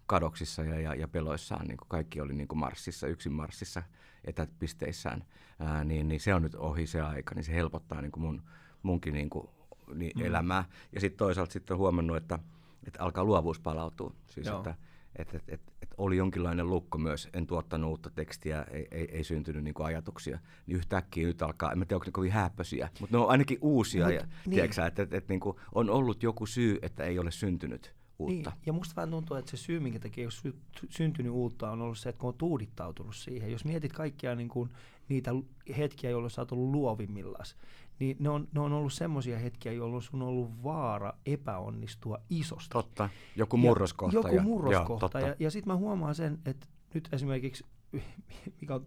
[0.07, 3.83] kadoksissa ja, ja, ja peloissaan, niin kuin kaikki oli niin kuin marssissa, yksin marssissa
[4.25, 5.25] etäpisteissään,
[5.59, 8.43] ää, niin, niin se on nyt ohi se aika, niin se helpottaa niin kuin mun,
[8.83, 9.49] munkin niin kuin,
[9.95, 10.25] niin mm.
[10.25, 10.65] elämää.
[10.93, 12.39] Ja sitten toisaalta sitten on huomannut, että,
[12.87, 14.15] että alkaa luovuus palautua.
[14.29, 14.57] Siis Joo.
[14.57, 14.75] että
[15.17, 19.25] et, et, et, et oli jonkinlainen lukko myös, en tuottanut uutta tekstiä, ei, ei, ei
[19.25, 23.23] syntynyt niin ajatuksia, niin yhtäkkiä nyt alkaa, en tiedä onko ne kovin häppöisiä, mutta ne
[23.23, 24.55] on ainakin uusia, Mut, ja, niin.
[24.55, 28.51] tiedätkö, että et, et, niin kuin on ollut joku syy, että ei ole syntynyt uutta.
[28.51, 30.43] Niin, ja musta vähän tuntuu, että se syy, minkä takia jos
[30.89, 33.53] syntynyt uutta, on ollut se, että kun on tuudittautunut siihen.
[33.53, 34.71] Jos mietit kaikkia niin kuin,
[35.09, 35.31] niitä
[35.77, 37.57] hetkiä, jolloin sä oot ollut luovimmillas,
[38.03, 42.73] niin ne on, ne on ollut semmoisia hetkiä, jolloin sun on ollut vaara epäonnistua isosti.
[42.73, 44.29] Totta, joku murroskohta.
[44.29, 45.21] Ja, joku murroskohta.
[45.21, 47.65] Ja, ja, ja sitten mä huomaan sen, että nyt esimerkiksi,
[48.61, 48.87] mikä on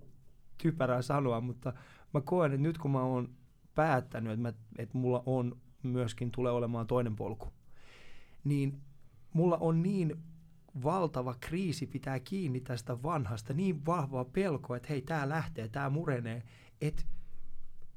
[0.57, 1.73] typerää sanoa, mutta
[2.13, 3.29] mä koen, että nyt kun mä oon
[3.75, 7.53] päättänyt, että, mä, että mulla on myöskin tulee olemaan toinen polku,
[8.43, 8.81] niin
[9.33, 10.15] mulla on niin
[10.83, 16.43] valtava kriisi pitää kiinni tästä vanhasta, niin vahvaa pelkoa, että hei, tämä lähtee, tämä murenee.
[16.81, 17.03] että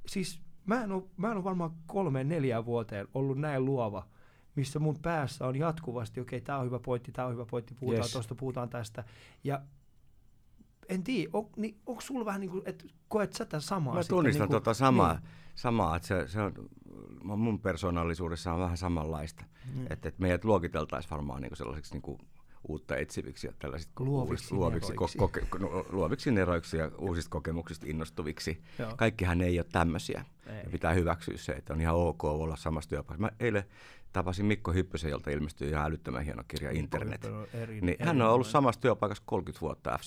[0.06, 4.06] siis mä en, ole, mä en ole varmaan kolmeen neljään vuoteen ollut näin luova,
[4.54, 7.74] missä mun päässä on jatkuvasti, okei, okay, tämä on hyvä pointti, tämä on hyvä pointti,
[7.74, 8.12] puhutaan yes.
[8.12, 9.04] tuosta, puhutaan tästä.
[9.44, 9.62] Ja
[10.88, 13.94] en tiedä, on, niin, onko sulla vähän niin kuin, että koet sä tätä samaa?
[13.94, 15.22] Mä tunnistan niin kuin, tota samaa, niin.
[15.54, 16.52] samaa että se, se on,
[17.22, 19.44] mun persoonallisuudessa on vähän samanlaista.
[19.74, 19.82] Mm.
[19.90, 22.18] Että, että meidät luokiteltaisiin varmaan niin kuin sellaisiksi niin kuin
[22.68, 25.18] uutta etsiviksi ja tällaisiksi luoviksi, luoviksi, neroiksi.
[25.18, 28.62] Ko, koke, no, luoviksi neroiksi ja uusista kokemuksista innostuviksi.
[28.78, 28.96] Joo.
[28.96, 30.24] Kaikkihan ei ole tämmöisiä.
[30.46, 30.56] Ei.
[30.64, 33.20] Ja pitää hyväksyä se, että on ihan ok olla samassa työpaikassa.
[33.20, 33.64] Mä eilen
[34.12, 37.24] tapasin Mikko Hyppösen, jolta ilmestyi ihan älyttömän hieno kirja Internet.
[37.52, 40.02] Eri, niin eri hän on ollut samassa työpaikassa 30 vuotta f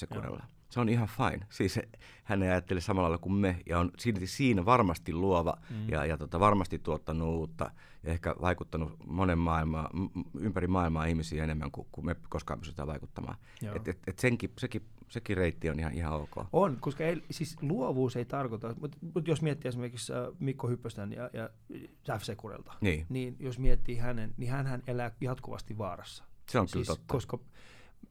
[0.71, 1.45] se on ihan fine.
[1.49, 1.79] Siis
[2.23, 5.89] hän ei ajattele samalla lailla kuin me ja on silti siinä varmasti luova mm.
[5.89, 7.71] ja, ja tota, varmasti tuottanut uutta
[8.03, 9.89] ja ehkä vaikuttanut monen maailmaa,
[10.39, 13.37] ympäri maailmaa ihmisiä enemmän kuin, kuin me koskaan pystytään vaikuttamaan.
[13.75, 16.45] Et, et, et senkin, sekin, sekin reitti on ihan, ihan ok.
[16.53, 21.11] On, koska ei, siis luovuus ei tarkoita, mutta, mutta jos miettii esimerkiksi äh, Mikko Hyppösten
[21.11, 21.49] ja, ja
[22.19, 22.23] F.
[22.23, 23.05] Sekurelta, niin.
[23.09, 26.23] niin jos miettii hänen, niin hän elää jatkuvasti vaarassa.
[26.49, 27.13] Se on siis, kyllä totta.
[27.13, 27.39] Koska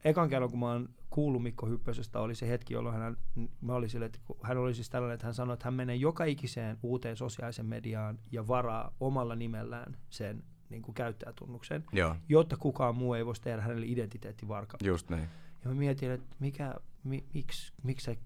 [0.05, 3.17] ekan kerran, kun mä oon kuullut Mikko Hyppösestä, oli se hetki, jolloin hän,
[3.61, 6.25] mä olin sille, että hän oli siis tällainen, että hän sanoi, että hän menee joka
[6.25, 12.17] ikiseen uuteen sosiaalisen mediaan ja varaa omalla nimellään sen niin kuin käyttäjätunnuksen, Joo.
[12.29, 14.87] jotta kukaan muu ei voisi tehdä hänelle identiteettivarkautta.
[14.87, 15.29] Just näin.
[15.65, 18.17] Ja mä mietin, että mikä, mi, miksi, miksi sä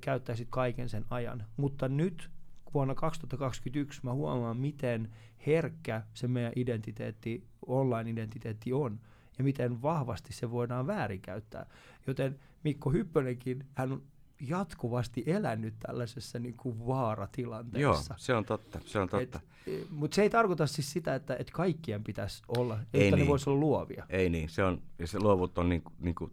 [0.00, 1.44] käyttäisit kaiken sen ajan.
[1.56, 2.30] Mutta nyt
[2.74, 5.12] vuonna 2021 mä huomaan, miten
[5.46, 9.00] herkkä se meidän identiteetti, online-identiteetti on
[9.40, 11.66] ja miten vahvasti se voidaan väärinkäyttää.
[12.06, 14.02] Joten Mikko Hyppönenkin, hän on
[14.40, 18.14] jatkuvasti elänyt tällaisessa niin kuin vaaratilanteessa.
[18.14, 18.80] Joo, se on totta.
[18.84, 19.40] Se on totta.
[19.66, 23.24] E, Mutta se ei tarkoita siis sitä, että, että kaikkien pitäisi olla, ei että niin.
[23.24, 24.06] ne voisi olla luovia.
[24.08, 26.32] Ei niin, se, on, ja se luovuut on niin, niin kuin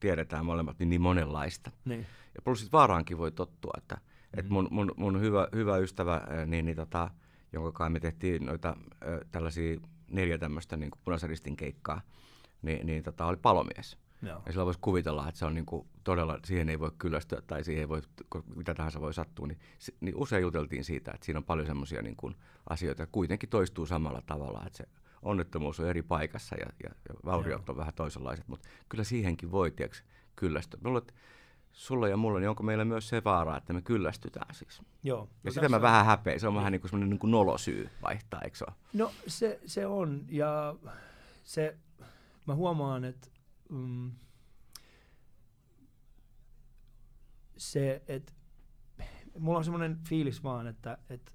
[0.00, 1.70] tiedetään molemmat niin, niin monenlaista.
[1.84, 2.06] Niin.
[2.34, 4.40] Ja plus sit vaaraankin voi tottua, että mm-hmm.
[4.40, 7.10] et mun, mun, mun hyvä, hyvä ystävä, niin, niin tota,
[7.52, 8.76] jonka kai me tehtiin noita
[9.30, 12.00] tällaisia neljä tämmöistä niin punaisen keikkaa,
[12.62, 13.98] niin, niin tota, oli palomies.
[14.22, 14.42] Joo.
[14.46, 17.64] Ja sillä voisi kuvitella, että se on niin kuin todella, siihen ei voi kyllästyä tai
[17.64, 18.02] siihen ei voi,
[18.56, 19.46] mitä tahansa voi sattua.
[19.46, 19.58] Niin,
[20.00, 22.36] niin usein juteltiin siitä, että siinä on paljon semmoisia niin kuin
[22.70, 24.84] asioita, että kuitenkin toistuu samalla tavalla, että se
[25.22, 29.70] onnettomuus on eri paikassa ja, ja, ja vauriot on vähän toisenlaiset, mutta kyllä siihenkin voi
[29.70, 30.04] tiiäks,
[30.36, 30.80] kyllästyä.
[30.84, 31.02] Mulla,
[31.72, 34.82] sulla ja mulla, niin onko meillä myös se vaara, että me kyllästytään siis?
[35.02, 35.28] Joo.
[35.44, 35.82] Ja no sitä mä on...
[35.82, 36.40] vähän häpeän.
[36.40, 38.76] Se on vähän niin kuin semmoinen niin kuin nolosyy vaihtaa, eikö se ole?
[38.92, 40.74] No se, se on, ja
[41.44, 41.76] se
[42.46, 43.28] mä huomaan, että
[43.68, 44.12] mm,
[47.56, 48.32] se, että
[49.38, 51.32] mulla on semmoinen fiilis vaan, että, että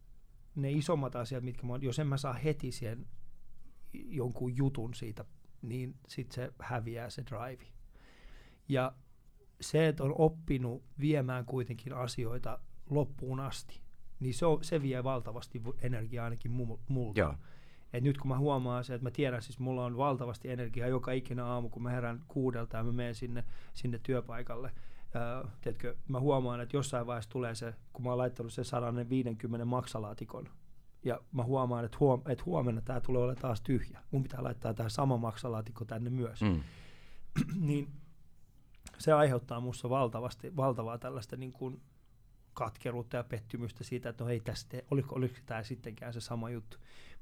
[0.55, 3.07] ne isommat asiat, mitkä mä, jos en mä saa heti siihen
[3.93, 5.25] jonkun jutun siitä,
[5.61, 7.65] niin sit se häviää se drive.
[8.69, 8.95] Ja
[9.61, 13.81] se, että on oppinut viemään kuitenkin asioita loppuun asti,
[14.19, 16.51] niin se, on, se vie valtavasti energiaa ainakin
[16.87, 17.19] multa.
[17.19, 17.35] Joo.
[17.97, 21.11] Et nyt kun mä huomaan se, että mä tiedän, siis mulla on valtavasti energiaa joka
[21.11, 24.71] ikinä aamu, kun mä herään kuudelta ja mä menen sinne, sinne työpaikalle.
[25.15, 29.65] Öö, tiedätkö, mä huomaan, että jossain vaiheessa tulee se, kun mä oon laittanut sen 150
[29.65, 30.49] maksalaatikon,
[31.03, 33.99] ja mä huomaan, että, huom- että huomenna tämä tulee olla taas tyhjä.
[34.11, 36.41] Mun pitää laittaa tämä sama maksalaatikko tänne myös.
[36.41, 36.63] Mm.
[37.67, 37.87] niin
[38.97, 41.81] se aiheuttaa minussa valtavasti, valtavaa tällaista niin kuin
[42.53, 46.77] katkeruutta ja pettymystä siitä, että no ei tästä, oliko, oliko tämä sittenkään se sama juttu.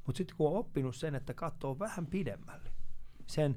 [0.06, 2.70] Mutta sitten kun on oppinut sen, että katsoo vähän pidemmälle,
[3.28, 3.56] sen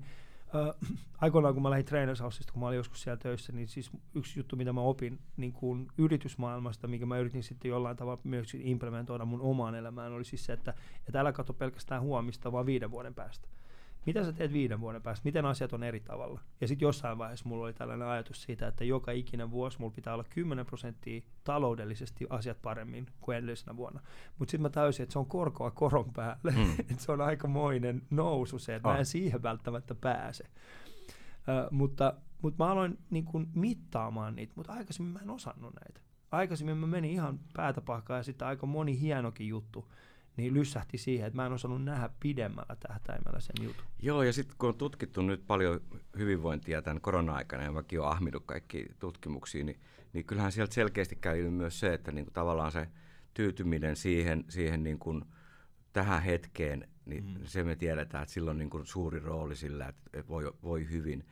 [0.55, 0.91] äh,
[1.23, 4.41] aikoinaan kun mä lähdin Trainers Houseista, kun mä olin joskus siellä töissä, niin siis yksi
[4.41, 9.25] juttu, mitä mä opin niin kuin yritysmaailmasta, minkä mä yritin sitten jollain tavalla myös implementoida
[9.25, 10.75] mun omaan elämään, oli siis se, että,
[11.09, 13.49] että älä katso pelkästään huomista, vaan viiden vuoden päästä
[14.07, 16.41] mitä sä teet viiden vuoden päästä, miten asiat on eri tavalla.
[16.61, 20.15] Ja sitten jossain vaiheessa mulla oli tällainen ajatus siitä, että joka ikinen vuosi mulla pitää
[20.15, 24.01] olla 10 prosenttia taloudellisesti asiat paremmin kuin edellisenä vuonna.
[24.39, 26.73] Mutta sitten mä täysin, että se on korkoa koron päälle, mm.
[26.81, 28.95] että se on aikamoinen nousu se, että oh.
[28.95, 30.45] mä en siihen välttämättä pääse.
[30.45, 36.01] Uh, mutta, mutta mä aloin niin kun, mittaamaan niitä, mutta aikaisemmin mä en osannut näitä.
[36.31, 39.89] Aikaisemmin mä menin ihan päätä ja sitten aika moni hienokin juttu
[40.37, 43.85] niin lyssähti siihen, että mä en osannut nähdä pidemmällä tähtäimellä sen jutun.
[44.03, 45.81] Joo, ja sitten kun on tutkittu nyt paljon
[46.19, 49.81] hyvinvointia tämän korona-aikana, ja mäkin olen ahminut kaikki tutkimuksia, niin,
[50.13, 52.89] niin kyllähän sieltä selkeästi käy myös se, että niin kuin tavallaan se
[53.35, 55.25] tyytyminen siihen, siihen niin kuin
[55.93, 57.35] tähän hetkeen, niin mm.
[57.45, 61.27] se me tiedetään, että sillä on niin kuin suuri rooli sillä, että voi, voi hyvin.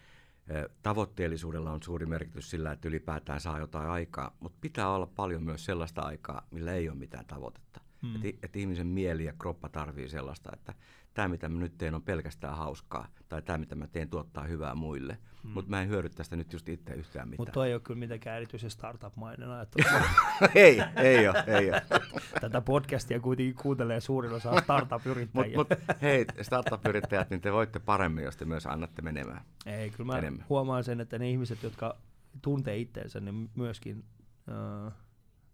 [0.83, 5.65] Tavoitteellisuudella on suuri merkitys sillä, että ylipäätään saa jotain aikaa, mutta pitää olla paljon myös
[5.65, 7.81] sellaista aikaa, millä ei ole mitään tavoitetta.
[8.05, 8.15] Mm.
[8.17, 10.75] Että et ihmisen mieli ja kroppa tarvii sellaista, että
[11.15, 14.75] tämä mitä mä nyt teen on pelkästään hauskaa, tai tämä mitä mä teen tuottaa hyvää
[14.75, 15.19] muille.
[15.45, 15.51] Mm.
[15.51, 17.41] Mutta mä en hyödy tästä nyt just itse yhtään mitään.
[17.41, 19.49] Mutta toi ei ole kyllä mitenkään erityisen startup-mainen
[20.55, 21.83] ei, ei ole, ei ole.
[22.41, 25.57] Tätä podcastia kuitenkin kuuntelee suurin osa startup-yrittäjiä.
[25.57, 29.45] Mutta mut, hei, startup-yrittäjät, niin te voitte paremmin, jos te myös annatte menemään.
[29.67, 30.47] Ei, kyllä mä enemmän.
[30.49, 31.97] huomaan sen, että ne ihmiset, jotka
[32.43, 34.05] tuntee itseensä, niin myöskin...
[34.49, 34.93] Uh,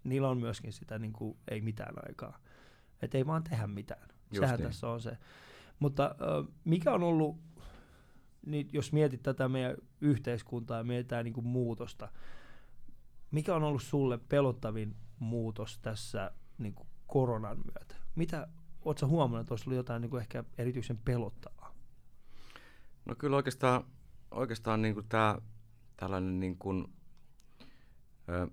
[0.04, 2.38] niillä on myöskin sitä niin kuin, ei mitään aikaa.
[3.02, 4.08] Että ei vaan tehdä mitään.
[4.08, 4.68] Just Sehän niin.
[4.68, 5.18] tässä on se.
[5.78, 6.14] Mutta
[6.64, 7.36] mikä on ollut,
[8.46, 12.08] niin jos mietit tätä meidän yhteiskuntaa ja mietitään niin kuin muutosta,
[13.30, 17.94] mikä on ollut sulle pelottavin muutos tässä niin kuin koronan myötä?
[18.14, 18.48] Mitä,
[18.82, 21.74] ootko huomannut, että olisi ollut jotain niin kuin ehkä erityisen pelottavaa?
[23.04, 23.84] No kyllä oikeastaan,
[24.30, 25.38] oikeastaan niin kuin tämä
[25.96, 26.92] tällainen niin kuin,
[28.28, 28.48] ö,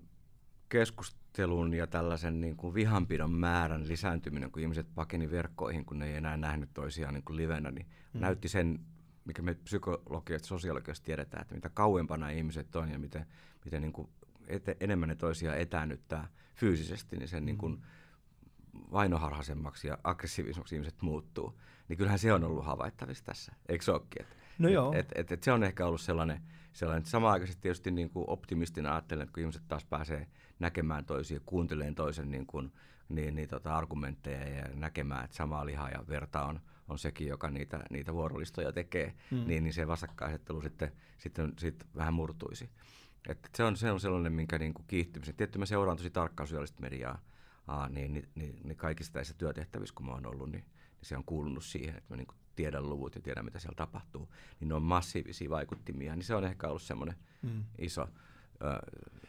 [0.70, 6.08] keskustelu keskustelun ja tällaisen niin kuin vihanpidon määrän lisääntyminen, kun ihmiset pakeni verkkoihin, kun ne
[6.08, 8.20] ei enää nähnyt toisiaan niin kuin livenä, niin mm.
[8.20, 8.80] näytti sen,
[9.26, 13.26] mikä me psykologiat ja sosiologiasta tiedetään, että mitä kauempana ihmiset on ja miten,
[13.66, 14.10] miten niin kuin
[14.48, 18.82] ete, enemmän ne toisiaan etäännyttää fyysisesti, niin sen niin kuin mm.
[18.92, 21.60] vainoharhaisemmaksi ja aggressiivisemmaksi ihmiset muuttuu.
[21.88, 24.22] Niin kyllähän se on ollut havaittavissa tässä, eikö se olekin?
[24.22, 24.94] Et, no joo.
[24.94, 26.42] Et, et, et se on ehkä ollut sellainen,
[26.74, 30.28] sellainen että samaan aikaisesti tietysti niin kuin optimistina ajattelen, että kun ihmiset taas pääsee
[30.60, 32.74] näkemään toisia, kuunteleen toisen niin kuin,
[33.10, 37.50] niin, niin tota argumentteja ja näkemään, että samaa lihaa ja verta on, on sekin, joka
[37.50, 39.48] niitä, niitä vuorolistoja tekee, mm.
[39.48, 42.70] niin, niin se vastakkainasettelu sitten, sitten, sitten vähän murtuisi.
[43.28, 45.36] Et se, on, se on sellainen, minkä niin kuin kiihtymisen.
[45.36, 47.22] Tietty mä seuraan tosi tarkkaan sosiaalista mediaa,
[47.68, 51.18] aa, niin, niin, niin, niin kaikista näissä työtehtävissä, kun mä oon ollut, niin, niin se
[51.18, 54.34] on kuulunut siihen, että mä niin kuin tiedän luvut ja tiedän, mitä siellä tapahtuu.
[54.60, 57.64] Niin ne on massiivisia vaikuttimia, niin se on ehkä ollut semmoinen mm.
[57.78, 58.08] iso,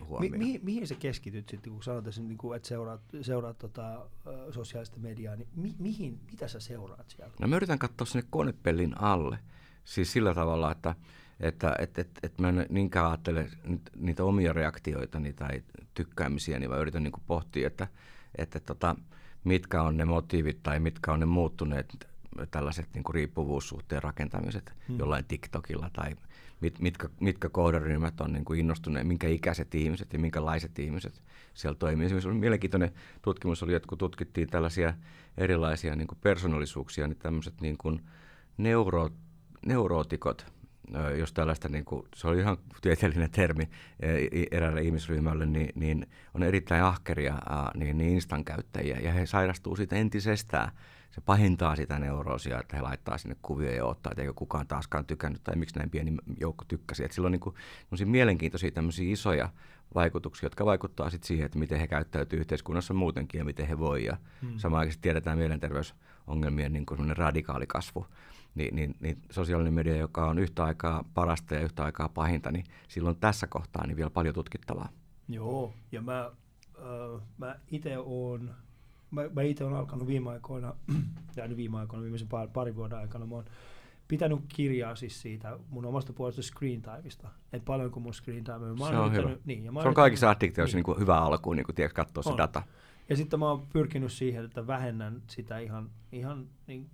[0.09, 0.39] huomioon.
[0.39, 4.07] Mi- mihin, mihin sä keskityt sitten, kun sanotaan, niin kuin, että seuraat, seuraat tota,
[4.51, 7.35] sosiaalista mediaa, niin mi- mihin, mitä sä seuraat siellä?
[7.41, 9.39] No mä yritän katsoa sinne konepellin alle.
[9.85, 10.95] Siis sillä tavalla, että
[11.41, 13.51] että et, et, et mä en niinkään ajattele
[13.97, 15.63] niitä omia reaktioita tai
[15.95, 17.89] tykkäämisiä, niin mä yritän niin pohtia, että,
[18.39, 18.97] että tota,
[19.45, 22.07] mitkä on ne motiivit tai mitkä on ne muuttuneet
[22.51, 24.99] tällaiset niin riippuvuussuhteen rakentamiset hmm.
[24.99, 26.17] jollain TikTokilla tai
[26.61, 31.23] mit, mitkä, mitkä kohderyhmät on niin kuin innostuneet, minkä ikäiset ihmiset ja minkälaiset ihmiset
[31.55, 32.07] siellä toimii.
[32.07, 32.93] Esimerkiksi mielenkiintoinen
[33.23, 34.95] tutkimus oli, että kun tutkittiin tällaisia
[35.37, 38.01] erilaisia niin kuin persoonallisuuksia, niin tämmöiset niin kuin
[38.57, 39.11] neuro,
[39.67, 40.47] neurootikot,
[41.19, 43.69] jos tällaista, niin kuin, se oli ihan tieteellinen termi
[44.51, 47.39] eräälle ihmisryhmälle, niin, niin on erittäin ahkeria
[47.75, 50.73] niin, niin instan käyttäjiä ja he sairastuu siitä entisestään
[51.19, 55.07] se pahentaa sitä neuroosia, että he laittaa sinne kuvia ja ottaa, että eikö kukaan taaskaan
[55.07, 57.05] tykännyt tai miksi näin pieni joukko tykkäsi.
[57.05, 57.55] Että sillä on niin
[58.09, 59.49] mielenkiintoisia tämmöisiä isoja
[59.95, 64.05] vaikutuksia, jotka vaikuttaa sitten siihen, että miten he käyttäytyy yhteiskunnassa muutenkin ja miten he voi.
[64.05, 64.59] Ja hmm.
[64.59, 68.07] samaan aikaan tiedetään mielenterveysongelmien niin kuin radikaali kasvu.
[68.55, 72.65] Ni, niin, niin sosiaalinen media, joka on yhtä aikaa parasta ja yhtä aikaa pahinta, niin
[72.89, 74.89] silloin tässä kohtaa niin vielä paljon tutkittavaa.
[75.29, 76.31] Joo, ja mä,
[76.79, 78.51] äh, mä itse olen
[79.11, 80.75] mä, mä itse olen alkanut viime aikoina,
[81.37, 83.45] ja viime aikoina, viimeisen par, parin vuoden aikana, mä oon
[84.09, 87.29] pitänyt kirjaa siis siitä mun omasta puolesta screen timeista.
[87.53, 88.79] Että paljonko mun screen time on.
[88.79, 89.37] Mä se on hyvä.
[89.45, 90.85] Niin, ja mä se on kaikissa addiktioissa niin.
[90.87, 92.63] niin hyvä alkuun, niin kun katsoa se data.
[93.09, 96.91] Ja sitten mä oon pyrkinyt siihen, että vähennän sitä ihan, ihan niin,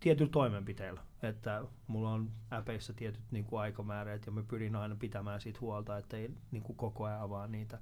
[0.00, 1.00] tietyllä toimenpiteillä.
[1.22, 5.98] Että mulla on äpeissä tietyt niin kuin aikamäärät ja mä pyrin aina pitämään siitä huolta,
[5.98, 7.78] että ei niin kuin koko ajan avaa niitä.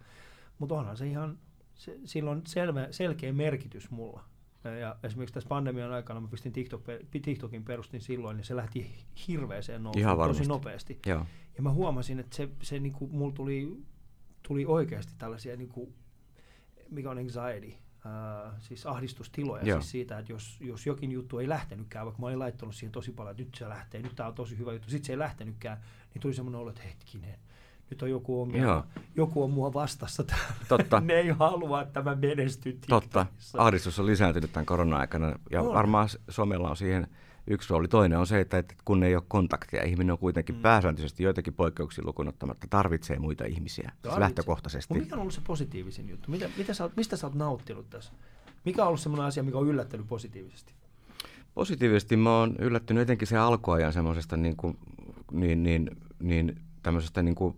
[0.59, 1.39] Mutta onhan se ihan
[1.79, 4.25] se, sillä on selvä, selkeä merkitys mulla.
[4.81, 8.95] Ja esimerkiksi tässä pandemian aikana mä pistin TikTok, TikTokin perustin silloin, niin se lähti
[9.29, 10.99] hirveäseen nousuun tosi nopeasti.
[11.07, 11.27] Joo.
[11.57, 13.83] Ja mä huomasin, että se, se niinku, mulla tuli,
[14.49, 15.93] tuli oikeasti tällaisia, niinku,
[16.91, 19.81] mikä on anxiety, Uh, siis ahdistustiloja Joo.
[19.81, 23.13] siis siitä, että jos, jos jokin juttu ei lähtenytkään, vaikka mä olin laittanut siihen tosi
[23.13, 25.81] paljon, että nyt se lähtee, nyt tämä on tosi hyvä juttu, sitten se ei lähtenytkään,
[26.15, 27.39] niin tuli semmoinen olo, että hetkinen,
[27.91, 28.85] nyt on joku ongelma, Joo.
[29.17, 30.55] joku on mua vastassa täällä.
[30.69, 31.01] Totta.
[31.05, 33.27] ne ei halua, että mä menestyn Totta.
[33.59, 35.75] Ahdistus on lisääntynyt tämän korona-aikana ja on.
[35.75, 37.09] varmaan Suomella on siihen
[37.47, 37.89] yksi rooli.
[37.89, 40.63] Toinen on se, että, että kun ei ole kontaktia, ihminen on kuitenkin mm.
[40.63, 44.95] pääsääntöisesti joitakin poikkeuksia lukuun ottamatta, tarvitsee muita ihmisiä siis lähtökohtaisesti.
[44.95, 46.31] Mutta mikä on ollut se positiivisin juttu?
[46.31, 48.13] Mitä, mitä sä mistä sä oot nauttinut tässä?
[48.65, 50.73] Mikä on ollut semmoinen asia, mikä on yllättänyt positiivisesti?
[51.55, 54.79] Positiivisesti mä oon yllättynyt etenkin sen alkuajan semmoisesta niin kuin,
[55.33, 57.57] niin, niin, niin tämmöisestä niin kuin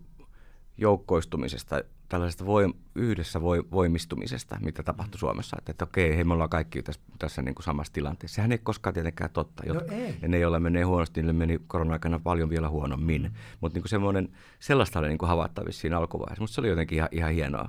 [0.80, 3.40] joukkoistumisesta, tällaisesta voim, yhdessä
[3.70, 5.20] voimistumisesta, mitä tapahtui mm.
[5.20, 5.56] Suomessa.
[5.58, 8.34] Että, että okei, hei, me ollaan kaikki tässä, tässä niin kuin samassa tilanteessa.
[8.34, 9.62] Sehän ei koskaan tietenkään totta.
[9.66, 10.14] No ei.
[10.22, 13.22] Ja ne, joilla menee huonosti, niille meni korona-aikana paljon vielä huonommin.
[13.22, 13.30] Mm.
[13.60, 14.28] Mutta niin semmoinen,
[14.60, 16.42] sellaista oli niin kuin havaittavissa siinä alkuvaiheessa.
[16.42, 17.68] Mutta se oli jotenkin ihan, ihan hienoa.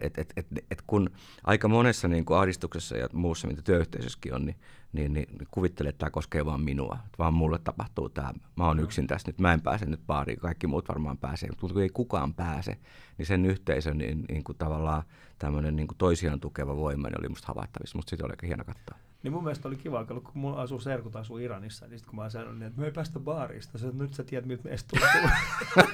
[0.00, 1.10] Et, et, et, et kun
[1.44, 4.56] aika monessa niin kuin ahdistuksessa ja muussa, mitä työyhteisössäkin on, niin
[4.92, 8.32] niin, niin, niin kuvittele, että tämä koskee vain minua, että vaan mulle tapahtuu tämä.
[8.56, 11.74] Mä oon yksin tässä nyt, mä en pääse nyt baariin, kaikki muut varmaan pääsee, mutta
[11.74, 12.78] kun ei kukaan pääse,
[13.18, 15.02] niin sen yhteisön niin, niin kuin tavallaan
[15.38, 18.64] tämmöinen niin kuin toisiaan tukeva voima niin oli musta havaittavissa, mutta sitten oli aika hieno
[18.64, 19.09] katsoa.
[19.22, 22.30] Niin mun mielestä oli kiva, kun mulla asuu serkut asuu Iranissa, niin sitten kun mä
[22.30, 25.30] sanoin, että me ei päästä baarista, se, nyt sä tiedät, miltä meistä tuntuu.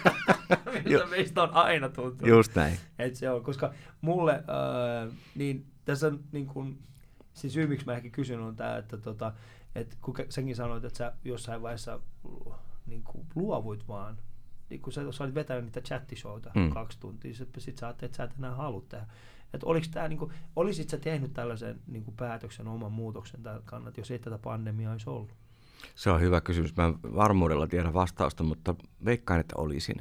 [0.84, 2.28] miltä meistä on aina tuntunut.
[2.28, 2.78] Just näin.
[2.98, 6.78] Et se on, koska mulle, äh, niin tässä on niin kuin,
[7.34, 9.32] se syy, miksi mä ehkä kysyn, on tämä, että tota,
[9.74, 12.00] et kun senkin sanoit, että sä jossain vaiheessa
[12.86, 14.16] niin kuin luovuit vaan,
[14.70, 16.70] niin kun sä, sä olit vetänyt niitä chattishowta mm.
[16.70, 19.06] kaksi tuntia, sitten sit sä ajattelit, että sä et enää halua tehdä.
[19.54, 23.62] Et oliks tää, niin kuin, olisit sä tehnyt tällaisen niin kuin päätöksen, oman muutoksen tämän
[23.64, 25.32] kannat, jos ei tätä pandemiaa olisi ollut?
[25.94, 26.76] Se on hyvä kysymys.
[26.76, 29.96] Mä en varmuudella tiedä vastausta, mutta veikkaan, että olisin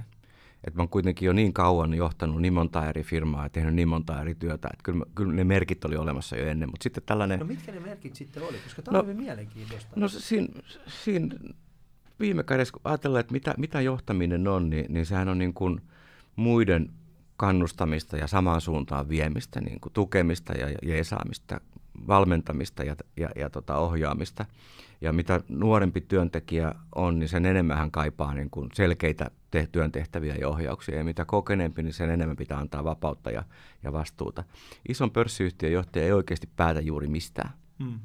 [0.65, 3.87] että mä oon kuitenkin jo niin kauan johtanut niin monta eri firmaa ja tehnyt niin
[3.87, 7.39] monta eri työtä, että kyllä, kyllä ne merkit oli olemassa jo ennen, mutta sitten tällainen...
[7.39, 9.91] No mitkä ne merkit sitten oli, koska tämä no, on hyvin mielenkiintoista.
[9.95, 10.47] No siinä,
[10.87, 11.35] siinä
[12.19, 15.81] viime kädessä, kun ajatellaan, että mitä, mitä johtaminen on, niin, niin sehän on niin kuin
[16.35, 16.89] muiden
[17.37, 21.61] kannustamista ja samaan suuntaan viemistä, niin kuin tukemista ja jeesaamista,
[22.07, 24.45] valmentamista ja, ja, ja tota ohjaamista.
[25.01, 30.35] Ja mitä nuorempi työntekijä on, niin sen enemmän hän kaipaa niin kuin selkeitä te- työntehtäviä
[30.35, 30.97] ja ohjauksia.
[30.97, 33.43] Ja mitä kokeneempi, niin sen enemmän pitää antaa vapautta ja,
[33.83, 34.43] ja vastuuta.
[34.89, 37.49] Ison pörssiyhtiön johtaja ei oikeasti päätä juuri mistään.
[37.83, 37.99] Hmm.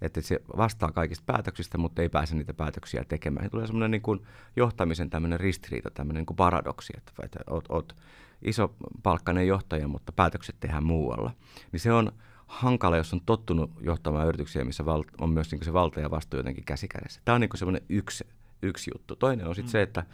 [0.00, 3.50] Että se vastaa kaikista päätöksistä, mutta ei pääse niitä päätöksiä tekemään.
[3.50, 4.20] Tulee semmoinen niin kuin
[4.56, 7.96] johtamisen tämmöinen ristiriita, tämmöinen niin kuin paradoksi, että, että oot, oot
[8.44, 11.30] iso palkkainen johtaja, mutta päätökset tehdään muualla.
[11.72, 12.12] Niin se on
[12.46, 16.38] hankala, jos on tottunut johtamaan yrityksiä, missä val- on myös niin se valta ja vastuu
[16.38, 17.20] jotenkin käsikädessä.
[17.24, 18.24] Tämä on niin semmoinen yksi,
[18.62, 19.16] yksi juttu.
[19.16, 19.72] Toinen on sitten mm.
[19.72, 20.04] se, että,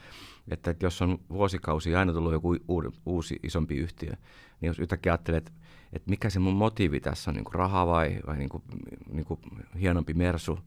[0.49, 4.13] että, että jos on vuosikausia aina tullut joku uusi, uusi isompi yhtiö,
[4.61, 5.53] niin jos yhtäkkiä ajattelee, että,
[5.93, 8.63] että mikä se mun motiivi tässä on, niin kuin raha vai, vai niin kuin,
[9.13, 9.41] niin kuin
[9.81, 10.59] hienompi mersu,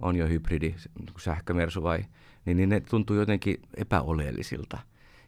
[0.00, 2.04] on jo hybridi, niin sähkömersu vai,
[2.44, 4.78] niin, niin ne tuntuu jotenkin epäoleellisilta.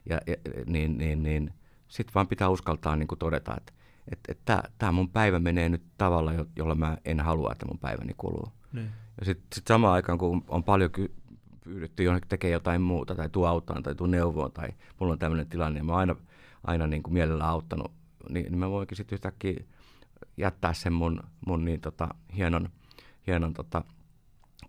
[0.09, 1.53] Ja, ja niin, niin, niin
[1.95, 3.73] sitten vaan pitää uskaltaa niin kuin todeta, että
[4.11, 7.79] että et, et tämä mun päivä menee nyt tavalla, jolla mä en halua, että mun
[7.79, 8.47] päiväni kuluu.
[8.73, 8.91] Niin.
[9.19, 11.15] Ja sitten sit samaan aikaan, kun on paljon ky-
[11.63, 14.67] pyydetty jonnekin tekemään jotain muuta, tai tuu auttaan, tai tuu neuvoon, tai
[14.99, 16.15] mulla on tämmöinen tilanne, ja mä oon aina,
[16.63, 17.91] aina niin kuin mielellä auttanut,
[18.29, 19.63] niin, niin mä voinkin sitten yhtäkkiä
[20.37, 22.69] jättää sen mun, mun niin tota, hienon,
[23.27, 23.83] hienon tota,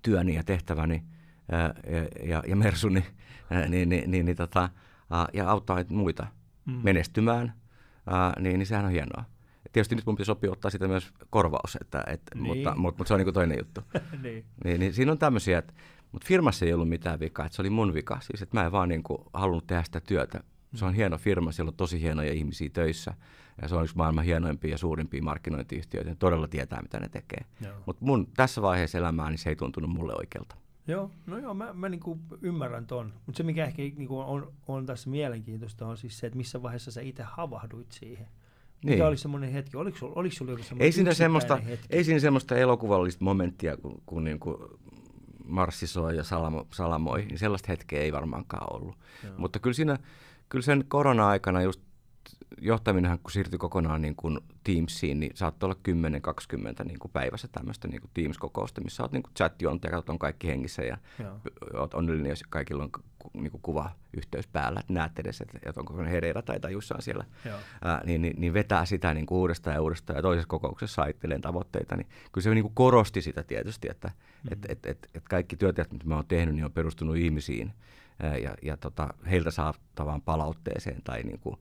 [0.03, 1.05] työni ja tehtäväni
[1.53, 3.05] ää, ja, ja, ja mersuni,
[3.51, 4.69] ää, niin, niin, niin, niin, tota,
[5.11, 6.27] ää, ja auttaa muita
[6.67, 6.81] mm.
[6.83, 7.53] menestymään–
[8.07, 9.25] ää, niin, niin sehän on hienoa.
[9.73, 12.47] Tietysti nyt mun pitäisi oppia ottaa sitä myös korvaus, että, et, niin.
[12.47, 13.81] mutta, mutta, mutta se on niin toinen juttu.
[14.23, 14.45] niin.
[14.65, 15.75] Niin, niin siinä on tämmöisiä, että,
[16.13, 18.19] mutta firmassa ei ollut mitään vikaa, että se oli mun vika.
[18.21, 20.41] Siis että mä en vaan niin kuin halunnut tehdä sitä työtä.
[20.75, 20.97] Se on mm.
[20.97, 23.15] hieno firma, siellä on tosi hienoja ihmisiä töissä.
[23.63, 26.11] Ja se on yksi maailman hienoimpia ja suurimpia markkinointiyhtiöitä.
[26.11, 27.45] Ne todella tietää, mitä ne tekee.
[27.87, 30.57] Mutta mun tässä vaiheessa elämää, niin se ei tuntunut mulle oikealta.
[30.89, 33.13] Joo, no joo, mä, mä niinku ymmärrän ton.
[33.27, 36.91] Mutta se, mikä ehkä niinku on, on tässä mielenkiintoista, on siis se, että missä vaiheessa
[36.91, 38.27] sä itse havahduit siihen.
[38.85, 39.07] Mikä niin.
[39.07, 39.77] oli semmoinen hetki?
[39.77, 41.87] Oliko, sul, oliko sulla joku semmoinen ei siinä semmoista, hetki?
[41.91, 44.79] Ei siinä semmoista elokuvallista momenttia, kun, kun niinku
[45.45, 48.97] marssi soi ja salamo, salamoi, niin sellaista hetkeä ei varmaankaan ollut.
[49.25, 49.35] Joo.
[49.37, 49.99] Mutta kyllä siinä,
[50.49, 51.81] kyllä sen korona-aikana just
[52.61, 55.81] johtaminenhan, kun siirtyi kokonaan niin kuin Teamsiin, niin saattoi olla
[56.83, 60.03] 10-20 niin kuin päivässä tämmöistä niin kuin Teams-kokousta, missä olet niin kuin chatti on, ja
[60.09, 61.41] on kaikki hengissä ja Joo.
[61.73, 62.91] olet onnellinen, jos kaikilla on
[63.35, 67.25] niin kuin kuvayhteys päällä, että näet edes, että, että onko hereillä tai tajussaan siellä,
[67.85, 71.39] Ää, niin, niin, niin, vetää sitä niin kuin uudestaan ja uudestaan ja toisessa kokouksessa aittelee
[71.39, 74.53] tavoitteita, niin kyllä se niin kuin korosti sitä tietysti, että mm-hmm.
[74.53, 77.73] et, et, et, et kaikki työtehtävät, mitä mä oon tehnyt, niin on perustunut ihmisiin
[78.23, 81.57] ää, ja, ja tota, heiltä saatavaan palautteeseen tai niin kuin,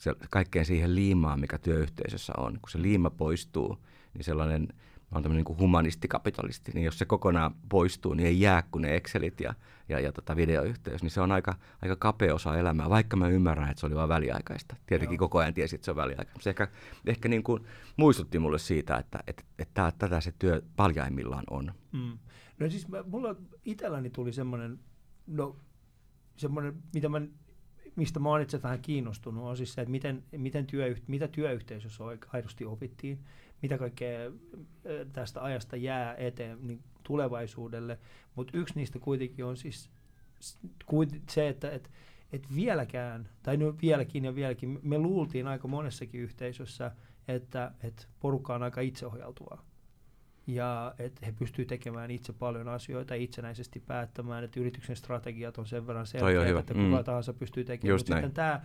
[0.00, 2.52] se, kaikkeen siihen liimaan, mikä työyhteisössä on.
[2.52, 3.78] Kun se liima poistuu,
[4.14, 8.62] niin sellainen, mä oon tämmöinen niin humanistikapitalisti, niin jos se kokonaan poistuu, niin ei jää
[8.62, 9.54] kuin ne Excelit ja,
[9.88, 13.70] ja, ja tota videoyhteys, niin se on aika, aika kapea osa elämää, vaikka mä ymmärrän,
[13.70, 14.76] että se oli vain väliaikaista.
[14.86, 15.28] Tietenkin Joo.
[15.28, 16.42] koko ajan tiesi, että se on väliaikaista.
[16.42, 16.68] Se ehkä,
[17.06, 17.66] ehkä niin kuin
[17.96, 21.72] muistutti mulle siitä, että, että, että, että tätä se työ paljaimmillaan on.
[21.92, 22.18] Mm.
[22.58, 24.78] No siis mä, mulla itselläni tuli semmoinen,
[25.26, 25.56] no
[26.36, 27.20] semmoinen, mitä mä
[28.00, 32.04] mistä mä olen itse vähän kiinnostunut, on siis se, että miten, miten työyht- mitä työyhteisössä
[32.32, 33.18] aidosti opittiin,
[33.62, 34.30] mitä kaikkea
[35.12, 37.98] tästä ajasta jää eteen niin tulevaisuudelle.
[38.34, 39.90] Mutta yksi niistä kuitenkin on siis
[41.28, 41.90] se, että et,
[42.32, 46.92] et vieläkään, tai no vieläkin ja vieläkin, me luultiin aika monessakin yhteisössä,
[47.28, 49.69] että, että porukka on aika itseohjautuvaa.
[50.46, 55.86] Ja että he pystyvät tekemään itse paljon asioita, itsenäisesti päättämään, että yrityksen strategiat on sen
[55.86, 57.04] verran selkeät, että kuka mm.
[57.04, 57.98] tahansa pystyy tekemään.
[57.98, 58.60] Mutta sitten tämä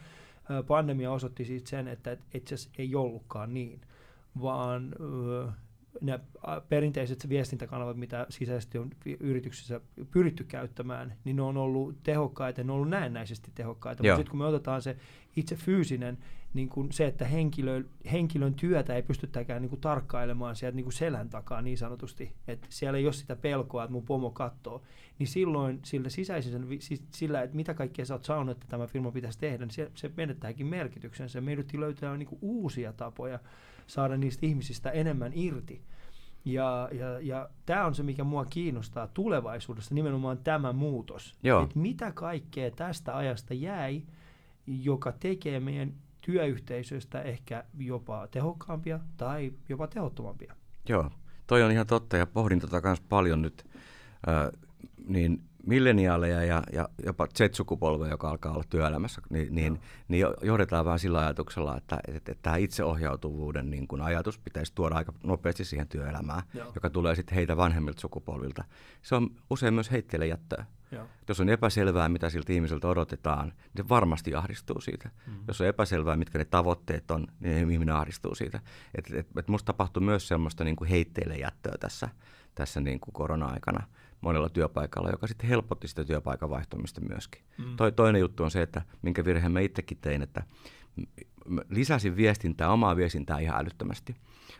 [0.67, 3.81] pandemia osoitti siitä sen, että itse asiassa ei ollutkaan niin,
[4.41, 4.95] vaan
[6.01, 6.19] ne
[6.69, 8.89] perinteiset viestintäkanavat, mitä sisäisesti on
[9.19, 9.81] yrityksissä
[10.11, 14.03] pyritty käyttämään, niin ne on ollut tehokkaita, ne on ollut näennäisesti tehokkaita.
[14.03, 14.97] Mutta sitten kun me otetaan se
[15.35, 16.17] itse fyysinen,
[16.53, 21.61] niin kun se, että henkilö, henkilön työtä ei pystyttäkään niin tarkkailemaan sieltä niin selän takaa
[21.61, 24.81] niin sanotusti, että siellä ei ole sitä pelkoa, että mun pomo katsoo,
[25.19, 26.67] niin silloin sillä sisäisen,
[27.09, 30.11] sillä, että mitä kaikkea sä oot saanut, että tämä firma pitäisi tehdä, niin se, se
[30.17, 31.41] menettääkin merkityksensä.
[31.41, 33.39] Me yritettiin löytää niin uusia tapoja
[33.87, 35.81] saada niistä ihmisistä enemmän irti.
[36.45, 41.35] Ja, ja, ja tämä on se, mikä mua kiinnostaa tulevaisuudessa, nimenomaan tämä muutos.
[41.63, 44.01] Että mitä kaikkea tästä ajasta jäi,
[44.67, 50.55] joka tekee meidän työyhteisöistä ehkä jopa tehokkaampia tai jopa tehottomampia.
[50.89, 51.11] Joo,
[51.47, 53.65] toi on ihan totta ja pohdin tota myös paljon nyt.
[54.27, 54.64] Äh,
[55.07, 60.99] niin milleniaaleja ja, ja jopa Z-sukupolvea, joka alkaa olla työelämässä, niin, niin, niin johdetaan vähän
[60.99, 65.87] sillä ajatuksella, että, että, että tämä itseohjautuvuuden niin kuin ajatus pitäisi tuoda aika nopeasti siihen
[65.87, 66.71] työelämään, Joo.
[66.75, 68.63] joka tulee sitten heitä vanhemmilta sukupolvilta.
[69.01, 70.65] Se on usein myös heitteille jättöä.
[70.91, 71.05] Joo.
[71.27, 75.09] Jos on epäselvää, mitä siltä ihmiseltä odotetaan, niin se varmasti ahdistuu siitä.
[75.27, 75.33] Mm.
[75.47, 78.59] Jos on epäselvää, mitkä ne tavoitteet on, niin ihminen ahdistuu siitä.
[78.95, 82.09] Et, et, et musta tapahtui myös semmoista niin kuin heitteille jättöä tässä,
[82.55, 83.87] tässä niin kuin korona-aikana
[84.25, 87.41] monella työpaikalla, joka sitten helpotti sitä työpaikan vaihtamista myöskin.
[87.57, 87.75] Mm.
[87.75, 90.43] Toi, toinen juttu on se, että minkä virheen mä itsekin tein, että
[91.69, 94.15] lisäsin viestintää, omaa viestintää ihan älyttömästi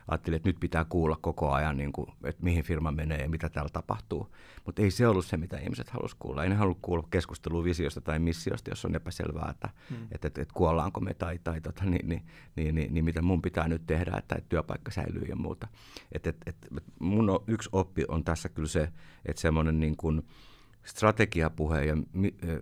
[0.08, 3.48] ajattelin, että nyt pitää kuulla koko ajan, niin kuin, että mihin firma menee ja mitä
[3.48, 4.36] täällä tapahtuu.
[4.64, 6.42] Mutta ei se ollut se, mitä ihmiset halusivat kuulla.
[6.42, 10.06] Ei ne halua kuulla keskustelua visiosta tai missiosta, jos on epäselvää, että hmm.
[10.12, 12.22] et, et, et kuollaanko me tai, tai tota, niin, niin,
[12.56, 15.68] niin, niin, niin, mitä mun pitää nyt tehdä, että, että työpaikka säilyy ja muuta.
[16.12, 16.56] Et, et, et,
[16.98, 18.88] mun yksi oppi on tässä kyllä se,
[19.26, 20.22] että semmoinen niin kuin,
[20.86, 21.96] strategiapuhe ja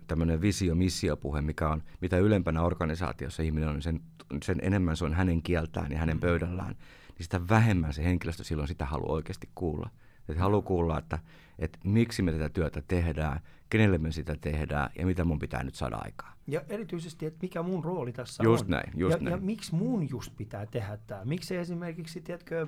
[0.07, 4.01] tämmöinen visio-missiopuhe, mikä on, mitä ylempänä organisaatiossa ihminen on, sen,
[4.43, 6.21] sen enemmän se on hänen kieltään ja hänen hmm.
[6.21, 6.75] pöydällään
[7.17, 9.89] niin sitä vähemmän se henkilöstö silloin sitä haluaa oikeasti kuulla.
[10.29, 11.19] Että haluaa kuulla, että,
[11.59, 15.75] että miksi me tätä työtä tehdään, kenelle me sitä tehdään ja mitä mun pitää nyt
[15.75, 16.33] saada aikaa.
[16.47, 18.69] Ja erityisesti, että mikä mun rooli tässä just on.
[18.69, 19.31] Näin, just ja, näin.
[19.31, 21.25] ja miksi mun just pitää tehdä tämä?
[21.25, 22.67] Miksi esimerkiksi, tiedätkö,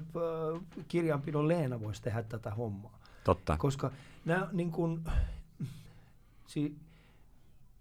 [0.88, 3.00] kirjanpidon Leena voisi tehdä tätä hommaa?
[3.24, 3.58] Totta.
[3.58, 3.92] Koska
[4.26, 5.04] nämä niin kuin,
[6.48, 6.76] si,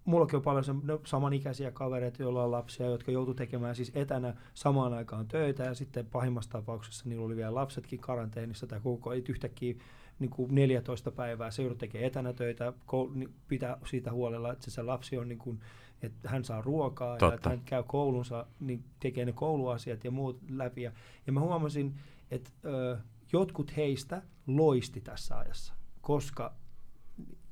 [0.05, 4.93] mullakin on paljon no, samanikäisiä kavereita, joilla on lapsia, jotka joutu tekemään siis etänä samaan
[4.93, 9.75] aikaan töitä ja sitten pahimmassa tapauksessa niillä oli vielä lapsetkin karanteenissa tai koko yhtäkkiä
[10.19, 12.73] niin kuin 14 päivää se joudut tekemään etänä töitä,
[13.13, 15.59] niin pitää siitä huolella, että se, se lapsi on niin kuin,
[16.01, 17.25] että hän saa ruokaa Totta.
[17.25, 20.81] ja että hän käy koulunsa, niin tekee ne kouluasiat ja muut läpi.
[20.81, 20.91] Ja,
[21.27, 21.95] ja mä huomasin,
[22.31, 22.97] että ö,
[23.33, 26.53] jotkut heistä loisti tässä ajassa, koska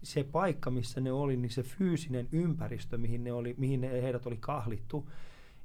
[0.04, 4.26] se paikka, missä ne oli, niin se fyysinen ympäristö, mihin, ne oli, mihin ne, heidät
[4.26, 5.10] oli kahlittu,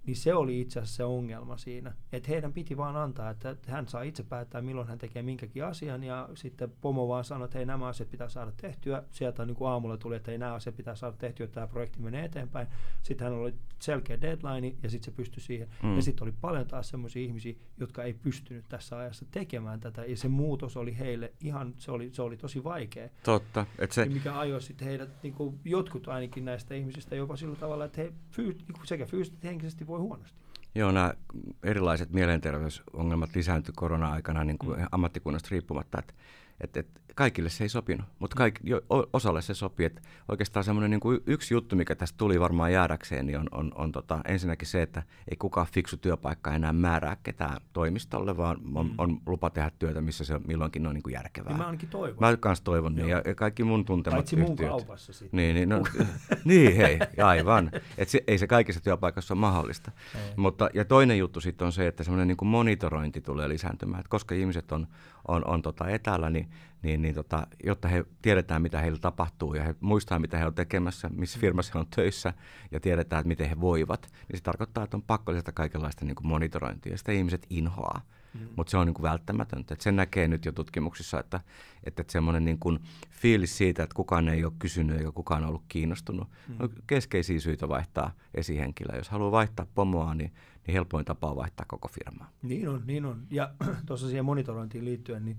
[0.06, 1.94] niin se oli itse asiassa se ongelma siinä.
[2.12, 6.04] Että heidän piti vaan antaa, että hän saa itse päättää, milloin hän tekee minkäkin asian,
[6.04, 9.02] ja sitten pomo vaan sanoi, että hei, nämä asiat pitää saada tehtyä.
[9.10, 12.00] Sieltä niin kuin aamulla tuli, että hei, nämä asiat pitää saada tehtyä, että tämä projekti
[12.00, 12.66] menee eteenpäin.
[13.02, 15.68] Sitten hän oli selkeä deadline, ja sitten se pystyi siihen.
[15.82, 15.96] Mm.
[15.96, 20.16] Ja sitten oli paljon taas sellaisia ihmisiä, jotka ei pystynyt tässä ajassa tekemään tätä, ja
[20.16, 23.08] se muutos oli heille ihan, se oli, se oli tosi vaikea.
[23.22, 23.66] Totta.
[23.78, 24.04] Et se...
[24.04, 28.12] Mikä ajoi sitten heidät, niin kuin jotkut ainakin näistä ihmisistä jopa sillä tavalla, että he
[28.30, 30.40] fyy, niin kuin sekä fyysisesti että henkisesti voi huonosti.
[30.74, 31.14] Joo, nämä
[31.62, 34.86] erilaiset mielenterveysongelmat lisääntyi korona-aikana niin kuin mm.
[34.92, 35.98] ammattikunnasta riippumatta.
[35.98, 36.14] Että
[36.60, 38.80] et, et kaikille se ei sopinut, mutta kaik, jo,
[39.12, 39.86] osalle se sopii.
[39.86, 43.72] Et oikeastaan semmoinen niin kuin yksi juttu, mikä tästä tuli varmaan jäädäkseen, niin on, on,
[43.74, 48.86] on tota, ensinnäkin se, että ei kukaan fiksu työpaikka enää määrää ketään toimistolle, vaan on,
[48.86, 48.94] mm.
[48.98, 51.52] on lupa tehdä työtä, missä se milloinkin on niin kuin järkevää.
[51.52, 52.16] Niin mä ainakin toivon.
[52.20, 54.58] Mä myös toivon, niin, ja, ja kaikki mun tuntemat Paitsi yhtiöt.
[54.58, 55.36] mun kaupassa sitten.
[55.36, 55.82] Niin, niin, no,
[56.44, 57.70] niin hei, aivan.
[57.98, 59.90] Et se, ei se kaikissa työpaikassa ole mahdollista.
[60.36, 64.00] Mutta, ja toinen juttu sitten on se, että semmoinen niin kuin monitorointi tulee lisääntymään.
[64.00, 64.86] Että koska ihmiset on,
[65.28, 66.50] on, on tota etäällä, niin
[66.82, 70.54] niin, niin tota, jotta he tiedetään, mitä heillä tapahtuu ja he muistaa, mitä he on
[70.54, 71.40] tekemässä, missä mm.
[71.40, 72.34] firmassa he on töissä
[72.70, 76.14] ja tiedetään, että miten he voivat, niin se tarkoittaa, että on pakko lisätä kaikenlaista niin
[76.14, 76.98] kuin monitorointia.
[76.98, 78.00] Sitä ihmiset inhoaa,
[78.34, 78.40] mm.
[78.56, 79.74] mutta se on niin kuin välttämätöntä.
[79.74, 81.40] Et sen näkee nyt jo tutkimuksissa, että,
[81.84, 82.78] että, että semmoinen niin kuin
[83.10, 86.54] fiilis siitä, että kukaan ei ole kysynyt eikä kukaan ollut kiinnostunut, mm.
[86.58, 88.96] on keskeisiä syitä vaihtaa esihenkilöä.
[88.96, 90.32] Jos haluaa vaihtaa pomoa, niin
[90.66, 92.30] niin helpoin tapa on vaihtaa koko firmaa.
[92.42, 93.26] Niin on, niin on.
[93.30, 93.54] Ja
[93.86, 95.36] tuossa siihen monitorointiin liittyen, niin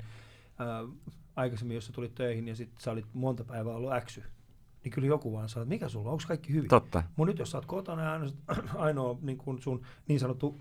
[0.62, 4.24] äh, aikaisemmin, jos sä tulit töihin ja sitten sä olit monta päivää ollut äksy,
[4.84, 6.70] niin kyllä joku vaan sanoo, että mikä sulla on, onko kaikki hyvin?
[6.70, 7.04] Totta.
[7.16, 8.20] Mun nyt jos sä oot kotona ja
[8.76, 10.60] ainoa niin kun sun niin sanottu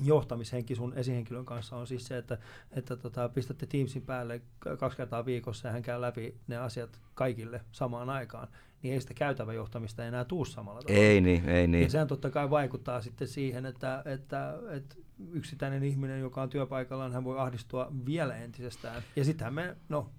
[0.00, 2.38] johtamishenki sun esihenkilön kanssa on siis se, että,
[2.70, 4.42] että tota, pistätte Teamsin päälle
[4.78, 8.48] kaksi kertaa viikossa ja hän käy läpi ne asiat kaikille samaan aikaan,
[8.82, 11.00] niin ei sitä käytävä johtamista enää tuu samalla tavalla.
[11.00, 11.82] Ei niin, ei niin.
[11.82, 14.96] Ja sehän totta kai vaikuttaa sitten siihen, että, että, että
[15.32, 19.02] yksittäinen ihminen, joka on työpaikallaan, hän voi ahdistua vielä entisestään.
[19.16, 20.10] Ja sittenhän me, no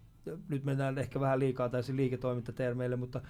[0.50, 3.22] nyt mennään ehkä vähän liikaa täysin liiketoimintatermeille, mutta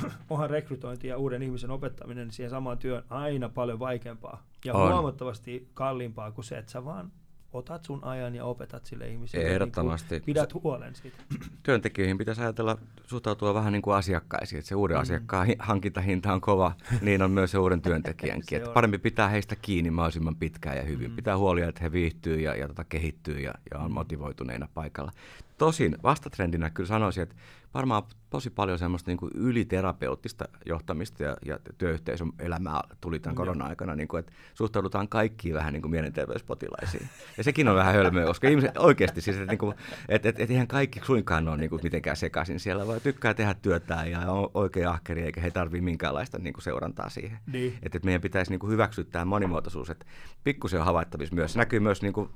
[0.30, 4.92] onhan rekrytointi ja uuden ihmisen opettaminen siihen samaan työn aina paljon vaikeampaa ja on.
[4.92, 7.12] huomattavasti kalliimpaa kuin se, että sä vaan
[7.56, 9.44] otat sun ajan ja opetat sille ihmiselle.
[9.44, 10.14] Niin Ehdottomasti.
[10.14, 11.16] Niin pidät huolen siitä.
[11.62, 14.58] Työntekijöihin pitäisi ajatella, suhtautua vähän niin kuin asiakkaisiin.
[14.58, 15.00] Että se uuden mm.
[15.00, 18.56] asiakkaan hankintahinta on kova, niin on myös se uuden työntekijänkin.
[18.58, 21.10] että parempi pitää heistä kiinni mahdollisimman pitkään ja hyvin.
[21.10, 21.16] Mm.
[21.16, 23.94] Pitää huolia, että he viihtyy ja, ja tota, kehittyy ja, ja on mm.
[23.94, 25.12] motivoituneina paikalla.
[25.58, 27.34] Tosin vastatrendinä kyllä sanoisin, että
[27.76, 33.94] varmaan tosi paljon semmoista niin kuin yliterapeuttista johtamista ja, ja työyhteisön elämää tuli tämän korona-aikana,
[33.94, 37.08] niin kuin, että suhtaudutaan kaikkiin vähän niin kuin mielenterveyspotilaisiin.
[37.36, 39.74] Ja sekin on vähän hölmöä, koska ihmiset oikeasti siis, että, niin kuin,
[40.08, 43.54] että, että, että eihän kaikki suinkaan ole niin kuin mitenkään sekaisin siellä, vaan tykkää tehdä
[43.54, 47.38] työtään ja on oikein ahkeri, eikä he tarvitse minkäänlaista niin kuin seurantaa siihen.
[47.52, 47.74] Niin.
[47.82, 50.06] Että, että meidän pitäisi niin kuin hyväksyä tämä monimuotoisuus, että
[50.44, 51.52] pikkusen on havaittavissa myös.
[51.52, 52.30] Se näkyy myös, niin kuin,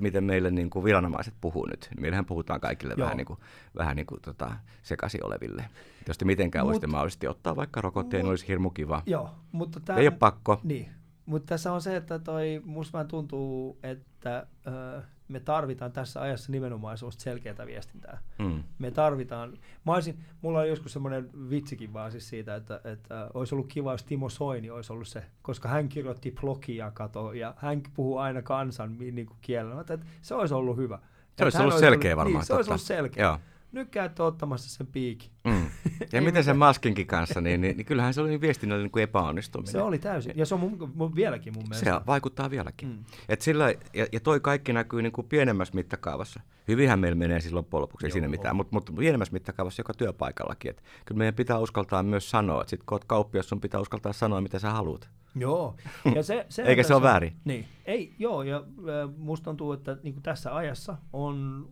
[0.00, 1.88] miten meille niin kuin viranomaiset puhuu nyt.
[2.00, 3.04] Meillähän puhutaan kaikille Joo.
[3.04, 3.38] vähän, niin kuin,
[3.76, 5.64] vähän niin kuin, tota, sekaisin oleville.
[6.08, 9.02] Jos te mitenkään Mut, voisitte mahdollisesti ottaa vaikka rokotteen, mut, olisi hirmu kiva.
[9.06, 9.98] Joo, mutta tämä...
[9.98, 10.60] Ei ole pakko.
[10.62, 10.90] Niin,
[11.26, 16.52] mutta tässä on se, että toi, musta vähän tuntuu, että ö, me tarvitaan tässä ajassa
[16.52, 18.18] nimenomaan sellaista selkeää viestintää.
[18.38, 18.62] Mm.
[18.78, 23.54] Me tarvitaan, mä olisin, mulla on joskus semmoinen vitsikin vaan siis siitä, että, että olisi
[23.54, 27.82] ollut kiva, jos Timo Soini olisi ollut se, koska hän kirjoitti blogia kato, ja hän
[27.94, 30.98] puhuu aina kansan niin kuin kielellä, että se olisi ollut hyvä.
[31.38, 32.34] Se olisi ollut selkeä varmaan.
[32.34, 33.24] Niin, se olisi ollut selkeä.
[33.24, 33.38] Joo
[33.74, 35.30] nyt käytte ottamassa sen piikin.
[35.44, 35.64] Mm.
[36.12, 39.72] Ja miten sen maskinkin kanssa, niin, niin, niin kyllähän se oli viestinnällinen niin epäonnistuminen.
[39.72, 42.00] Se oli täysin, ja se on mun, mun, vieläkin mun mielestä.
[42.00, 42.88] Se vaikuttaa vieläkin.
[42.88, 43.04] Mm.
[43.28, 46.40] Et sillä, ja, ja toi kaikki näkyy niin kuin pienemmässä mittakaavassa.
[46.68, 50.70] Hyvinhän meillä menee siis loppujen lopuksi, ei siinä mitään, mutta, mutta pienemmässä mittakaavassa joka työpaikallakin.
[50.70, 54.12] Et kyllä meidän pitää uskaltaa myös sanoa, että sitten kun olet kauppias, sun pitää uskaltaa
[54.12, 55.08] sanoa, mitä sä haluat.
[55.34, 55.76] Joo.
[56.14, 57.32] Ja se, se Eikä se ole väärin.
[57.44, 57.66] Niin.
[57.84, 61.66] Ei, joo, ja äh, musta tuntuu, että niin kuin tässä ajassa on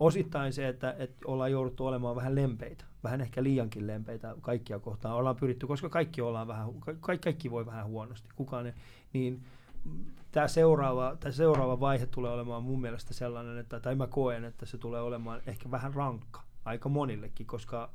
[0.00, 5.14] osittain se, että, että ollaan jouduttu olemaan vähän lempeitä, vähän ehkä liiankin lempeitä kaikkia kohtaan.
[5.14, 6.68] Ollaan pyritty, koska kaikki, ollaan vähän,
[7.00, 8.72] kaikki, kaikki voi vähän huonosti, kukaan ei,
[9.12, 9.44] niin
[10.32, 14.66] tämä seuraava, tämä seuraava vaihe tulee olemaan mun mielestä sellainen, että, tai mä koen, että
[14.66, 17.90] se tulee olemaan ehkä vähän rankka aika monillekin, koska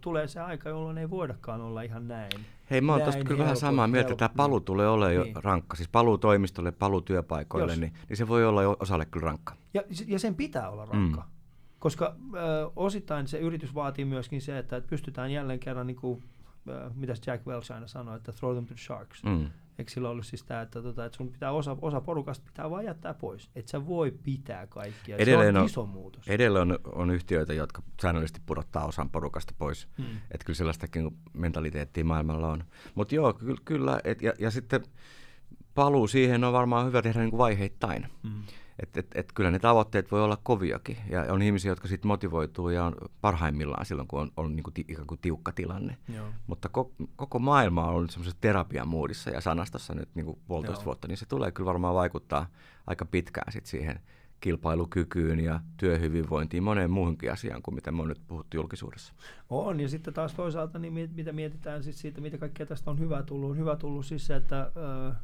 [0.00, 2.30] tulee se aika, jolloin ei voidakaan olla ihan näin.
[2.70, 5.44] Hei, mä oon tuosta kyllä vähän samaa mieltä, että tämä palu tulee olemaan jo niin.
[5.44, 5.76] rankka.
[5.76, 9.54] Siis paluu toimistolle, paluu työpaikoille, niin, niin, se voi olla jo osalle kyllä rankka.
[9.74, 11.20] Ja, ja sen pitää olla rankka.
[11.20, 11.28] Mm.
[11.78, 16.22] Koska ö, osittain se yritys vaatii myöskin se, että, pystytään jälleen kerran, niin kuin,
[16.68, 19.24] ö, mitä Jack Welch aina sanoi, että throw them to the sharks.
[19.24, 19.50] Mm.
[19.78, 22.84] Eikö sillä ollut siis tämä, että, tota, että sun pitää osa, osa porukasta pitää vaan
[22.84, 23.50] jättää pois.
[23.54, 25.16] Että sä voi pitää kaikkia.
[25.16, 26.28] Edelleen se on, on iso muutos.
[26.28, 29.88] Edelleen on, on yhtiöitä, jotka säännöllisesti pudottaa osan porukasta pois.
[29.98, 30.16] Hmm.
[30.30, 32.64] Että kyllä sellaistakin mentaliteettia maailmalla on.
[32.94, 34.00] Mutta joo, ky- kyllä.
[34.04, 34.82] Et, ja, ja sitten
[35.74, 38.06] paluu siihen on varmaan hyvä tehdä niin kuin vaiheittain.
[38.22, 38.42] Hmm.
[38.82, 42.68] Et, et, et kyllä ne tavoitteet voi olla koviakin ja on ihmisiä, jotka sitten motivoituu
[42.68, 45.96] ja on parhaimmillaan silloin, kun on, on niin kuin ti, ikään kuin tiukka tilanne.
[46.14, 46.26] Joo.
[46.46, 50.84] Mutta ko, koko maailma on ollut semmoisessa terapiamuudissa ja sanastossa nyt niin kuin puolitoista Joo.
[50.86, 52.46] vuotta, niin se tulee kyllä varmaan vaikuttaa
[52.86, 54.00] aika pitkään sit siihen
[54.40, 59.12] kilpailukykyyn ja työhyvinvointiin, moneen muuhunkin asiaan kuin mitä me on nyt puhuttu julkisuudessa.
[59.50, 63.22] On, ja sitten taas toisaalta, niin mitä mietitään siis siitä, mitä kaikkea tästä on hyvä
[63.22, 63.50] tullut.
[63.50, 65.14] On hyvä tullut siis se, että ö,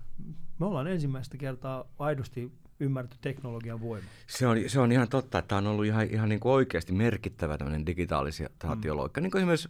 [0.58, 4.06] me ollaan ensimmäistä kertaa aidosti ymmärretty teknologian voima.
[4.26, 6.92] Se on, se on ihan totta, että tämä on ollut ihan, ihan niin kuin oikeasti
[6.92, 9.20] merkittävä tämmöinen digitalisaatioloikka.
[9.20, 9.22] Mm.
[9.22, 9.68] Niin kuin esimerkiksi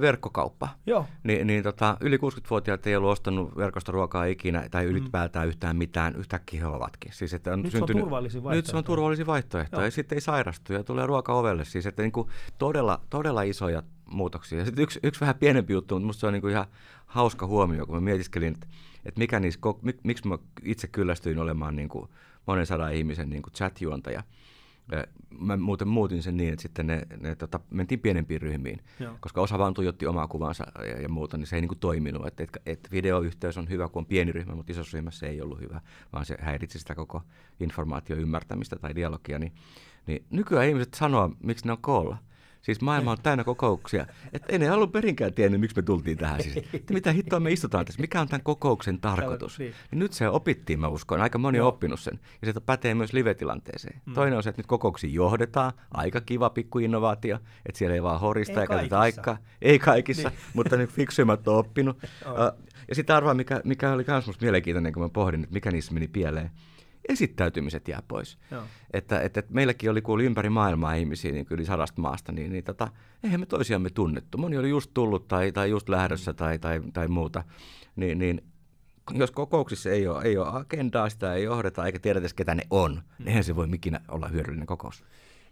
[0.00, 0.68] verkkokauppa.
[0.86, 1.06] Joo.
[1.24, 5.48] Ni, niin tota, yli 60-vuotiaat ei ollut ostanut verkosta ruokaa ikinä tai ylipäätään mm.
[5.48, 7.12] yhtään mitään, yhtäkkiä he ovatkin.
[7.12, 8.66] Siis, että on nyt syntynyt, se on turvallisin vaihtoehto.
[8.66, 9.84] Nyt se on turvallisin vaihtoehto Joo.
[9.84, 11.64] ja sitten ei sairastu ja tulee ruoka ovelle.
[11.64, 12.28] Siis, että niin kuin
[12.58, 14.58] todella, todella isoja muutoksia.
[14.58, 16.66] Ja sitten yksi, yksi vähän pienempi juttu, mutta musta se on niin kuin ihan
[17.06, 18.66] hauska huomio, kun mä mietiskelin, että,
[19.04, 22.08] että mikä niissä, mik, miksi mä itse kyllästyin olemaan niin kuin
[22.48, 24.22] monen sadan ihmisen niin kuin chat-juontaja,
[25.38, 29.16] Mä muuten muutin sen niin, että sitten ne, ne tota, mentiin pienempiin ryhmiin, Joo.
[29.20, 32.26] koska osa vaan tuijotti omaa kuvansa ja, ja muuta, niin se ei niin kuin toiminut.
[32.26, 35.42] Että et, et videoyhteys on hyvä, kun on pieni ryhmä, mutta isossa ryhmässä se ei
[35.42, 35.80] ollut hyvä,
[36.12, 37.22] vaan se häiritsi sitä koko
[37.60, 39.38] informaation ymmärtämistä tai dialogia.
[39.38, 39.52] Niin,
[40.06, 42.18] niin nykyään ihmiset sanoo, miksi ne on koolla.
[42.68, 44.06] Siis maailma on täynnä kokouksia.
[44.32, 46.42] Että ei ne alun perinkään tiennyt, miksi me tultiin tähän.
[46.42, 49.58] Siis, että mitä hittoa me istutaan tässä, mikä on tämän kokouksen tarkoitus.
[49.58, 49.74] Niin.
[49.92, 51.20] Ja nyt se opittiin, mä uskon.
[51.20, 52.20] Aika moni on oppinut sen.
[52.42, 54.00] Ja se pätee myös live-tilanteeseen.
[54.06, 54.14] Mm.
[54.14, 55.72] Toinen on se, että nyt kokouksiin johdetaan.
[55.90, 59.38] Aika kiva pikku innovaatio, että siellä ei vaan horista eikä käytetä aikaa.
[59.62, 60.38] Ei kaikissa, niin.
[60.54, 61.98] mutta nyt fiksuimmat on oppinut.
[62.88, 66.08] ja sitten arvaa, mikä, mikä oli myös mielenkiintoinen, kun mä pohdin, että mikä niissä meni
[66.08, 66.50] pieleen
[67.08, 68.38] esittäytymiset jää pois.
[68.50, 68.62] Joo.
[68.92, 72.64] Että, että, että meilläkin oli kuuli ympäri maailmaa ihmisiä niin yli sadasta maasta, niin, niin
[72.64, 72.88] tota,
[73.24, 74.38] eihän me toisiamme tunnettu.
[74.38, 77.44] Moni oli just tullut tai, tai just lähdössä tai, tai, tai muuta.
[77.96, 78.42] Niin, niin
[79.14, 82.92] jos kokouksissa ei ole, ei ole agendaa, sitä ei johdeta eikä tiedetä ketä ne on,
[82.92, 83.02] hmm.
[83.18, 85.04] niin eihän se voi mikinä olla hyödyllinen kokous.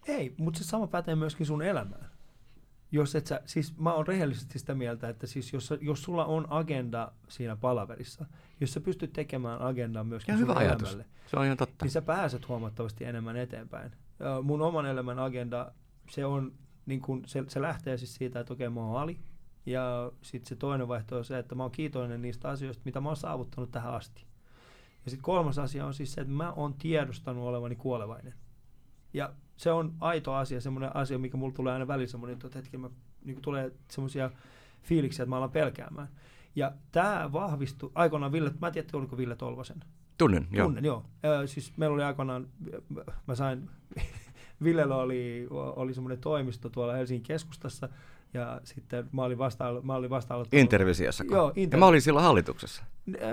[0.08, 2.15] Ei, mutta se sama pätee myöskin sun elämään
[2.96, 6.46] jos et sä, siis mä oon rehellisesti sitä mieltä, että siis jos, jos sulla on
[6.50, 8.26] agenda siinä palaverissa,
[8.60, 10.88] jos sä pystyt tekemään agendaa myöskin ja hyvä ajatus.
[10.88, 11.84] Elämälle, se on ihan totta.
[11.84, 13.92] niin sä pääset huomattavasti enemmän eteenpäin.
[14.18, 15.72] Ja mun oman elämän agenda,
[16.10, 16.52] se on
[16.86, 19.18] niin kun, se, se lähtee siis siitä, että okei, mä oon Ali,
[19.66, 23.08] ja sitten se toinen vaihtoehto on se, että mä oon kiitollinen niistä asioista, mitä mä
[23.08, 24.26] oon saavuttanut tähän asti.
[25.04, 28.34] Ja sitten kolmas asia on siis se, että mä oon tiedostanut olevani kuolevainen.
[29.12, 32.76] Ja se on aito asia, semmoinen asia, mikä mulla tulee aina välissä semmoinen, että hetki
[32.78, 32.90] mä,
[33.24, 34.30] niin tulee semmoisia
[34.82, 36.08] fiiliksiä, että mä alan pelkäämään.
[36.56, 39.84] Ja tämä vahvistui aikoinaan Ville, mä en tiedä, oliko Ville Tolvasen.
[40.18, 40.66] Tunnen, joo.
[40.66, 41.04] Tunnen, joo.
[41.24, 42.46] Ö, siis meillä oli aikoinaan,
[43.26, 43.70] mä sain,
[44.64, 47.88] Villellä oli, oli semmoinen toimisto tuolla Helsingin keskustassa,
[48.34, 51.24] ja sitten mä olin vasta mä olin vasta Intervisiassa.
[51.30, 52.84] Joo, inter- ja mä olin silloin hallituksessa.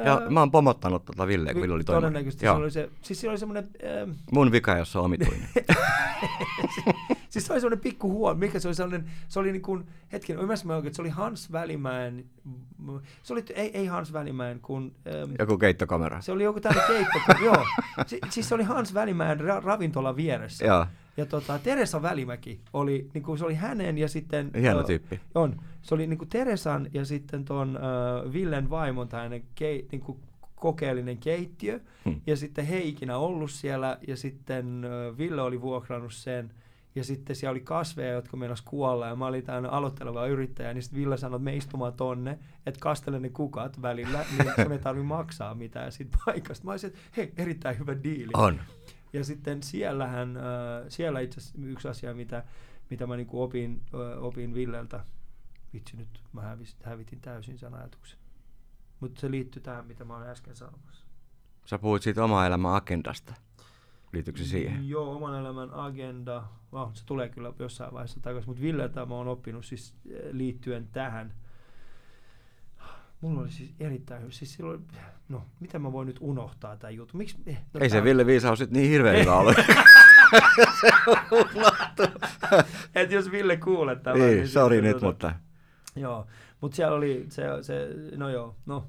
[0.06, 2.02] Ja mä oon pomottanut tota Ville, kun Ville oli toinen.
[2.02, 2.56] Todennäköisesti Joo.
[2.56, 3.70] se oli se, siis se oli semmoinen...
[3.84, 4.12] Ähm...
[4.32, 5.48] Mun vika, jos se on omituinen.
[7.34, 10.40] siis se oli semmoinen pikku huono, mikä se oli sellainen, se oli niin kuin, hetken,
[10.40, 12.26] ymmärsin mä oikein, että se oli Hans Välimäen,
[13.24, 14.96] se oli, ei, ei Hans Välimäen, kun...
[15.08, 16.22] Ähm, joku keittokamera.
[16.22, 17.66] Se oli joku tällainen keittokamera, joo.
[18.08, 20.66] Si, siis se oli Hans Välimäen ra, ravintola vieressä.
[20.66, 20.86] Joo.
[21.18, 24.52] Ja tota, Teresa Välimäki oli, niin kuin se oli hänen ja sitten...
[24.60, 25.20] Hieno uh, tyyppi.
[25.36, 25.62] On.
[25.82, 27.78] Se oli niin kuin Teresan ja sitten tuon
[28.26, 30.20] uh, Villen vaimon tällainen kei, niin kuin
[30.56, 31.80] kokeellinen keittiö.
[32.06, 32.22] Hmm.
[32.28, 36.52] Ja sitten he ei ikinä ollut siellä ja sitten uh, Ville oli vuokrannut sen.
[36.96, 40.84] Ja sitten siellä oli kasveja, jotka meinas kuolla, ja mä olin täynnä aloitteleva yrittäjä, niin
[40.84, 44.80] sitten Ville sanoi, että me istumaan tonne, että kastele ne kukat välillä, niin sun ei
[44.80, 46.66] tarvitse maksaa mitään siitä paikasta.
[46.66, 48.32] Mä olisin, että hei, erittäin hyvä diili.
[48.34, 48.62] On.
[49.14, 50.44] Ja sitten siellähän, äh,
[50.88, 52.44] siellä itse asiassa yksi asia, mitä,
[52.89, 55.06] mitä mä niin opin, äh, opin Villeltä,
[55.74, 58.20] vitsi nyt mä hävisin, hävitin täysin sen ajatuksen.
[59.00, 61.06] Mutta se liittyy tähän, mitä mä olen äsken sanomassa.
[61.66, 63.34] Sä puhuit siitä oma elämän agendasta.
[64.14, 64.89] Liittyykö se siihen?
[64.89, 66.43] Joo, oman elämän agenda.
[66.72, 69.95] Oh, se tulee kyllä jossain vaiheessa takaisin, mutta Villeltä mä oon oppinut siis
[70.32, 71.34] liittyen tähän–
[73.24, 74.32] Mulla oli siis erittäin hyvä.
[74.32, 74.88] Siis silloin,
[75.30, 77.18] no, miten mä voin nyt unohtaa tämän jutun?
[77.18, 79.55] Miksi, eh, no, Ei se Ville Viisaus nyt niin hirveän hyvä ole.
[80.82, 80.91] se
[82.95, 84.20] Että jos Ville kuulee tämän.
[84.20, 85.34] Niin, niin sorry nyt, tuota, mutta...
[85.95, 86.28] Joo,
[86.61, 88.88] mutta siellä oli se, se, no joo, no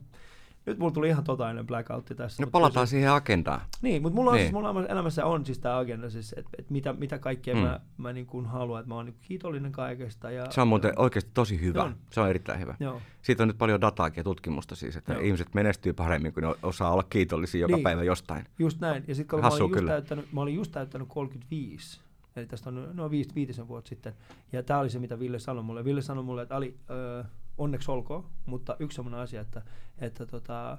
[0.67, 2.43] nyt mulla tuli ihan totainen blackoutti tässä.
[2.43, 3.61] No palataan se, siihen agendaan.
[3.83, 4.45] Niin, mutta mulla, on, niin.
[4.45, 7.61] siis, mulla elämässä on siis tämä agenda, siis, että et mitä, mitä kaikkea mm.
[7.61, 10.31] mä, mä niin kuin haluan, että mä oon niin kiitollinen kaikesta.
[10.31, 11.83] Ja, se on muuten ja, oikeasti tosi hyvä.
[11.83, 11.97] On.
[12.11, 12.75] Se on erittäin hyvä.
[12.81, 13.01] Joo.
[13.23, 15.23] Siitä on nyt paljon dataakin ja tutkimusta siis, että Joo.
[15.23, 17.85] ihmiset menestyy paremmin, kun ne osaa olla kiitollisia joka niin.
[17.85, 18.45] päivä jostain.
[18.59, 19.05] Just näin.
[19.09, 22.01] Ja sitten kun mä olin, just täyttänyt, mä olin just täyttänyt 35,
[22.37, 24.15] eli tästä on noin viitisen vuotta sitten,
[24.53, 25.85] ja tämä oli se, mitä Ville sanoi mulle.
[25.85, 27.25] Ville sanoi mulle, että Ali, öö,
[27.59, 29.63] onneksi olkoon, mutta yksi sellainen asia, että,
[29.99, 30.79] että tota,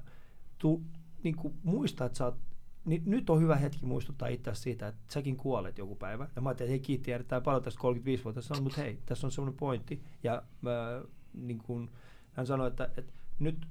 [0.57, 0.83] tu,
[1.23, 2.37] niin kuin muista, että sä oot,
[2.85, 6.27] niin nyt on hyvä hetki muistuttaa itse siitä, että säkin kuolet joku päivä.
[6.35, 8.41] Ja mä ajattelin, että hei kiitti erittäin paljon tästä 35 vuotta.
[8.41, 10.03] Sanoin, mutta hei, tässä on semmoinen pointti.
[10.23, 11.01] Ja mä,
[11.33, 11.91] niin kuin,
[12.33, 13.67] hän sanoi, että, että nyt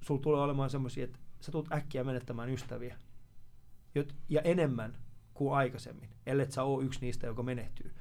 [0.00, 2.96] sulla tulee olemaan semmoisia, että sä tulet äkkiä menettämään ystäviä.
[3.94, 4.96] Jot, ja enemmän
[5.34, 7.94] kuin aikaisemmin, ellei sä ole yksi niistä, joka menehtyy.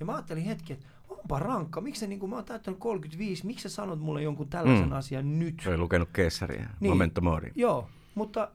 [0.00, 0.86] Ja mä ajattelin hetki, että
[1.18, 4.88] onpa rankka, miksi niin kuin mä oon täyttänyt 35, miksi sä sanot mulle jonkun tällaisen
[4.88, 4.92] mm.
[4.92, 5.62] asian nyt?
[5.66, 7.52] Oli lukenut keissaria, niin, Momento Mori.
[7.54, 8.50] Joo, mutta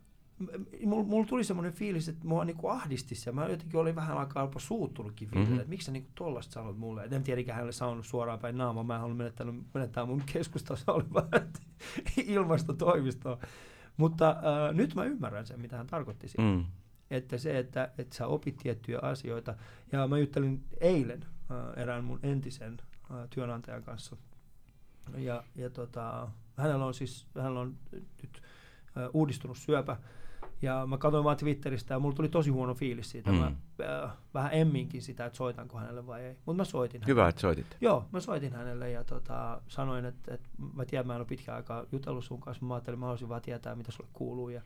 [0.86, 3.32] mulla mul tuli semmoinen fiilis, että mua niinku ahdisti se.
[3.32, 5.56] Mä jotenkin olin vähän aikaa jopa suuttunutkin mm-hmm.
[5.56, 7.04] että miksi sä niinku tollasta sanot mulle.
[7.04, 8.84] Et en tiedä, hänelle sanonut suoraan päin naama.
[8.84, 11.28] Mä haluan menettää, menettää mun keskustassa olevaa
[12.26, 13.38] ilmastotoimistoa.
[13.98, 16.56] Mutta äh, nyt mä ymmärrän sen, mitä hän tarkoitti siinä.
[16.56, 16.66] Mm.
[17.12, 19.56] Että se, että, että sä opit tiettyjä asioita.
[19.92, 21.26] Ja mä juttelin eilen
[21.76, 22.78] erään mun entisen
[23.12, 24.16] äh, työnantajan kanssa.
[25.18, 26.28] Ja, ja tota,
[26.58, 27.76] hänellä on siis, hänellä on
[28.22, 28.42] nyt
[28.98, 29.98] äh, uudistunut syöpä.
[30.62, 33.32] Ja mä katsoin vaan Twitteristä ja mulla tuli tosi huono fiilis siitä.
[33.32, 33.38] Mm.
[33.38, 33.52] Mä
[33.82, 36.38] äh, vähän emminkin sitä, että soitanko hänelle vai ei.
[36.46, 37.30] Mutta mä soitin Hyvä, hänelle.
[37.30, 37.78] että soitit.
[37.82, 41.56] Joo, mä soitin hänelle ja tota, sanoin, että, että mä tiedän, mä en ole pitkään
[41.56, 42.66] aikaa jutellut sun kanssa.
[42.66, 44.50] Mä ajattelin, mä haluaisin vaan tietää, mitä sulle kuuluu.
[44.50, 44.62] Ja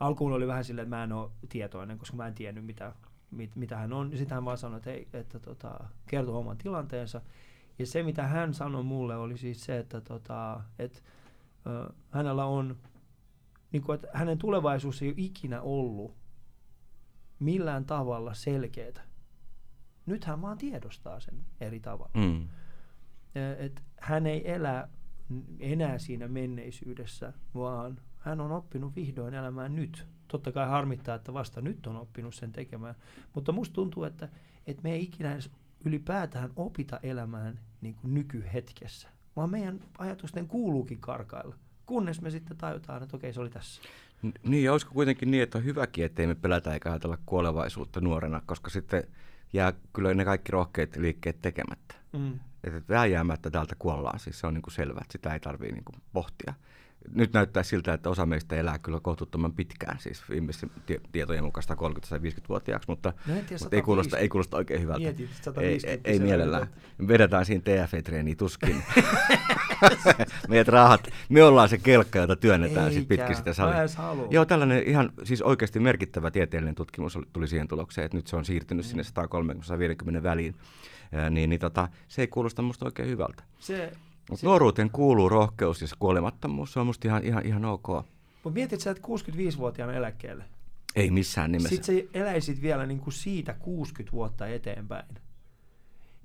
[0.00, 2.92] alkuun oli vähän silleen, että mä en ole tietoinen, koska mä en tiennyt, mitä,
[3.30, 4.10] mit, mitä hän on.
[4.16, 7.20] Sitten hän vaan sanoi, että, ei, että tota, kertoo oman tilanteensa.
[7.78, 10.98] Ja se, mitä hän sanoi mulle, oli siis se, että, tota, että
[11.66, 12.76] äh, hänellä on
[13.72, 16.16] niin kuin, että hänen tulevaisuus ei ole ikinä ollut
[17.38, 19.06] millään tavalla selkeää.
[20.06, 22.10] Nyt hän vaan tiedostaa sen eri tavalla.
[22.14, 22.48] Mm.
[23.58, 24.88] Et hän ei elä
[25.60, 30.06] enää siinä menneisyydessä, vaan hän on oppinut vihdoin elämään nyt.
[30.28, 32.94] Totta kai harmittaa, että vasta nyt on oppinut sen tekemään.
[33.34, 34.28] Mutta musta tuntuu, että,
[34.66, 35.50] että me ei ikinä edes
[35.84, 41.54] ylipäätään opita elämään niin kuin nykyhetkessä, vaan meidän ajatusten kuuluukin karkailla
[41.86, 43.82] kunnes me sitten tajutaan, että okei, se oli tässä.
[44.42, 48.42] Niin, ja olisiko kuitenkin niin, että on hyväkin, ettei me pelätä eikä ajatella kuolevaisuutta nuorena,
[48.46, 49.04] koska sitten
[49.52, 51.94] jää kyllä ne kaikki rohkeat liikkeet tekemättä.
[52.12, 52.40] Mm.
[52.64, 55.84] Että vääjäämättä täältä kuollaan, siis se on niin kuin selvä, että sitä ei tarvitse niin
[55.84, 56.54] kuin pohtia
[57.14, 60.70] nyt näyttää siltä, että osa meistä elää kyllä kohtuuttoman pitkään, siis viimeisten
[61.12, 65.00] tietojen mukaan 130-150-vuotiaaksi, mutta, no tiedä, mutta ei, kuulosta, ei kuulosta oikein hyvältä.
[65.00, 65.30] Mietit,
[65.60, 66.66] ei, ei, ei mielellään.
[66.98, 68.82] Me vedetään siinä TFE-treeniä tuskin.
[70.48, 73.78] Meidät rahat, me ollaan se kelkka, jota työnnetään sit pitkin sitä salia.
[74.30, 78.44] Joo, tällainen ihan siis oikeasti merkittävä tieteellinen tutkimus tuli siihen tulokseen, että nyt se on
[78.44, 78.88] siirtynyt mm.
[78.88, 79.02] sinne
[80.18, 80.54] 130-150 väliin.
[81.12, 83.42] Ja, niin, niin tota, se ei kuulosta musta oikein hyvältä.
[83.58, 83.92] Se,
[84.30, 86.72] mutta nuoruuteen kuuluu rohkeus ja kuolemattomuus.
[86.72, 87.88] Se on musta ihan, ihan, ihan ok.
[88.44, 90.44] Mutta mietit sä, että 65-vuotiaana eläkkeelle?
[90.96, 91.68] Ei missään nimessä.
[91.68, 95.06] Sitten sä eläisit vielä niin kuin siitä 60 vuotta eteenpäin.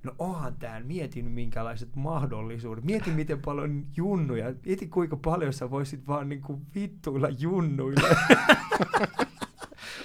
[0.02, 2.84] No onhan tämä, mietin minkälaiset mahdollisuudet.
[2.84, 4.54] Mieti miten paljon junnuja.
[4.66, 8.08] Mieti kuinka paljon sä voisit vaan niin kuin vittuilla junnuilla.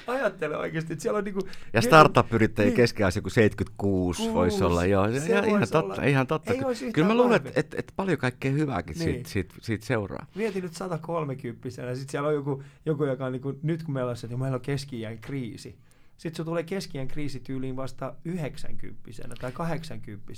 [0.08, 1.48] ajattele oikeasti, että siellä on niinku...
[1.74, 5.12] Ja startup-yrittäjä niin, keskiasia kuin 76 voisi olla, joo.
[5.12, 6.04] Se ihan, ihan, totta, olla.
[6.04, 6.54] ihan totta.
[6.54, 9.14] Ei Kyllä mä luulen, että et, et paljon kaikkea hyvääkin niin.
[9.14, 10.26] siitä, siitä, siitä seuraa.
[10.36, 14.10] Mietin nyt 130 ja sitten siellä on joku, joku joka on niinku, nyt kun meillä
[14.10, 15.78] on se, että meillä on keski kriisi.
[16.18, 19.12] Sitten se tulee keski kriisi tyyliin vasta 90
[19.42, 20.34] tai 80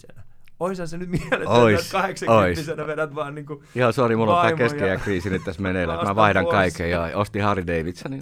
[0.60, 4.57] Oishan se nyt mieletöntä, ois, että 80 vedät vaan niinku Joo, sori, mulla on tämä
[4.57, 6.53] keskeinen kriisi nyt tässä meneillään, mä vaihdan pois.
[6.53, 8.22] kaiken ja ostin Harry Davidsonin.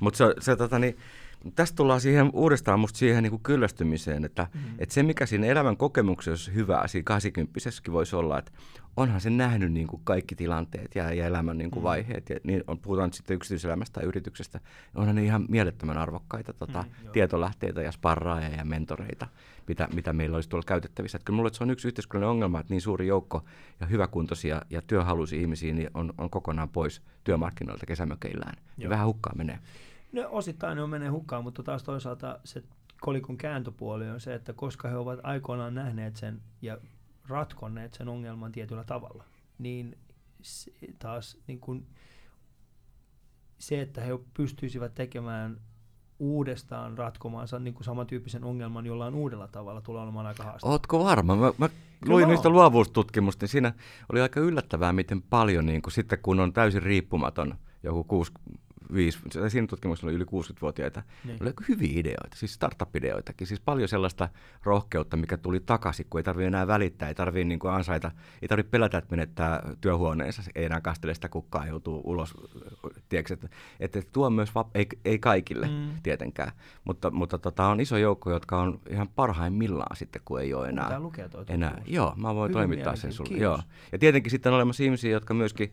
[0.00, 0.96] Mutta se, se tota, niin,
[1.54, 4.60] tästä tullaan siihen uudestaan musta siihen niin kuin kyllästymiseen, että, mm.
[4.78, 7.60] että se mikä siinä elämän kokemuksessa hyvää, siinä 80
[7.92, 8.52] voisi olla, että
[8.96, 11.84] onhan se nähnyt niin kuin kaikki tilanteet ja, ja elämän niin kuin mm.
[11.84, 14.60] vaiheet, ja niin on, puhutaan sitten yksityiselämästä tai yrityksestä,
[14.94, 19.26] onhan ne ihan mielettömän arvokkaita tota, mm, tietolähteitä ja sparraajia ja mentoreita,
[19.68, 21.16] mitä, mitä meillä olisi tuolla käytettävissä.
[21.16, 23.44] Että kyllä mulle se on yksi yhteiskunnallinen ongelma, että niin suuri joukko
[23.80, 28.56] ja hyväkuntoisia ja työhaluisia ihmisiä niin on, on kokonaan pois työmarkkinoilta kesämökeillään.
[28.78, 29.58] Ja vähän hukkaa menee.
[30.12, 32.62] No osittain ne on menee hukkaan, mutta taas toisaalta se
[33.00, 36.78] kolikon kääntöpuoli on se, että koska he ovat aikoinaan nähneet sen ja
[37.28, 39.24] ratkonneet sen ongelman tietyllä tavalla,
[39.58, 39.98] niin
[40.98, 41.86] taas niin kun
[43.58, 45.60] se, että he pystyisivät tekemään
[46.18, 50.72] uudestaan ratkomaansa niin kuin samantyyppisen ongelman jollain uudella tavalla tulee olemaan aika haastavaa.
[50.72, 51.36] Ootko varma?
[51.36, 51.68] Mä, mä
[52.06, 53.72] luin niistä luovuustutkimusta, niin siinä
[54.12, 58.32] oli aika yllättävää, miten paljon niin kuin sitten kun on täysin riippumaton joku kuusi,
[59.48, 61.38] siinä tutkimuksessa oli yli 60-vuotiaita, niin.
[61.40, 64.28] oli hyviä ideoita, siis startup-ideoitakin, siis paljon sellaista
[64.62, 68.10] rohkeutta, mikä tuli takaisin, kun ei tarvitse enää välittää, ei tarvitse niin kuin ansaita,
[68.42, 72.34] ei tarvitse pelätä, että menettää työhuoneensa, ei enää kastele sitä kukkaa, joutuu ulos,
[73.08, 73.48] tiedätkö, että,
[73.80, 75.90] että tuo myös, vap- ei, ei kaikille mm.
[76.02, 76.52] tietenkään,
[76.84, 81.00] mutta, mutta tota, on iso joukko, jotka on ihan parhaimmillaan sitten, kun ei ole enää.
[81.00, 81.82] lukea toi enää.
[81.86, 83.38] Joo, mä voin Hyvin toimittaa sen sulle.
[83.38, 83.60] Joo.
[83.92, 85.72] Ja tietenkin sitten on olemassa ihmisiä, jotka myöskin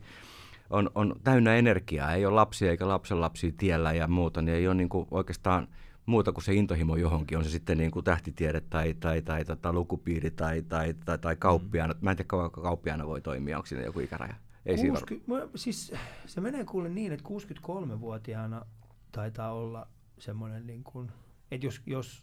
[0.70, 4.74] on, on täynnä energiaa, ei ole lapsia eikä lapsenlapsia tiellä ja muuta, niin ei ole
[4.74, 5.68] niin kuin oikeastaan
[6.06, 9.56] muuta kuin se intohimo johonkin, on se sitten niin kuin tähtitiede tai, tai, tai, tai,
[9.56, 11.94] tai lukupiiri tai, tai, tai, tai kauppiaana.
[11.94, 11.98] Mm.
[12.04, 14.34] Mä en tiedä, kauanko kauppiaana voi toimia, onko siinä joku ikäraja?
[14.66, 15.92] Ei 60, mä, siis,
[16.26, 18.66] se menee kuule niin, että 63-vuotiaana
[19.12, 19.88] taitaa olla
[20.18, 21.10] semmoinen niin kuin,
[21.50, 22.22] että jos, jos,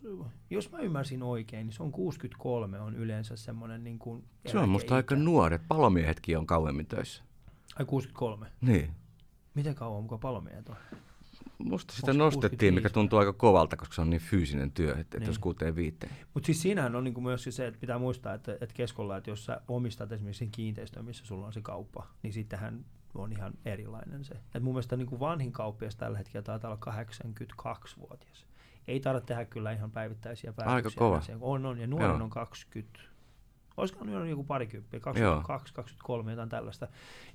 [0.50, 4.70] jos mä ymmärsin oikein, niin se on 63 on yleensä semmoinen niin kuin Se on
[4.70, 5.62] musta aika nuoret.
[5.68, 7.24] Palomiehetkin on kauemmin töissä.
[7.80, 8.48] Ai 63?
[8.62, 8.92] Niin.
[9.54, 10.76] Miten kauan mukaan palomiehet on?
[11.58, 15.20] Musta sitä Onko nostettiin, mikä tuntuu aika kovalta, koska se on niin fyysinen työ, että
[15.20, 15.28] niin.
[15.28, 16.14] jos kuuteen viiteen.
[16.34, 19.46] Mutta siis siinähän on niinku myös se, että pitää muistaa, että, että keskolla, että jos
[19.46, 24.26] sä omistat esimerkiksi sen kiinteistön, missä sulla on se kauppa, niin sittenhän on ihan erilainen
[24.26, 24.34] se.
[24.56, 27.04] Et mun mielestä niinku vanhin kauppias tällä hetkellä taitaa olla
[27.66, 28.46] 82-vuotias.
[28.88, 30.76] Ei tarvitse tehdä kyllä ihan päivittäisiä päätöksiä.
[30.76, 31.22] Aika kova.
[31.42, 31.80] On, on.
[31.80, 33.00] Ja nuoren on 20
[33.78, 36.88] olisiko nyt joku parikymppiä, 22, 23, jotain tällaista.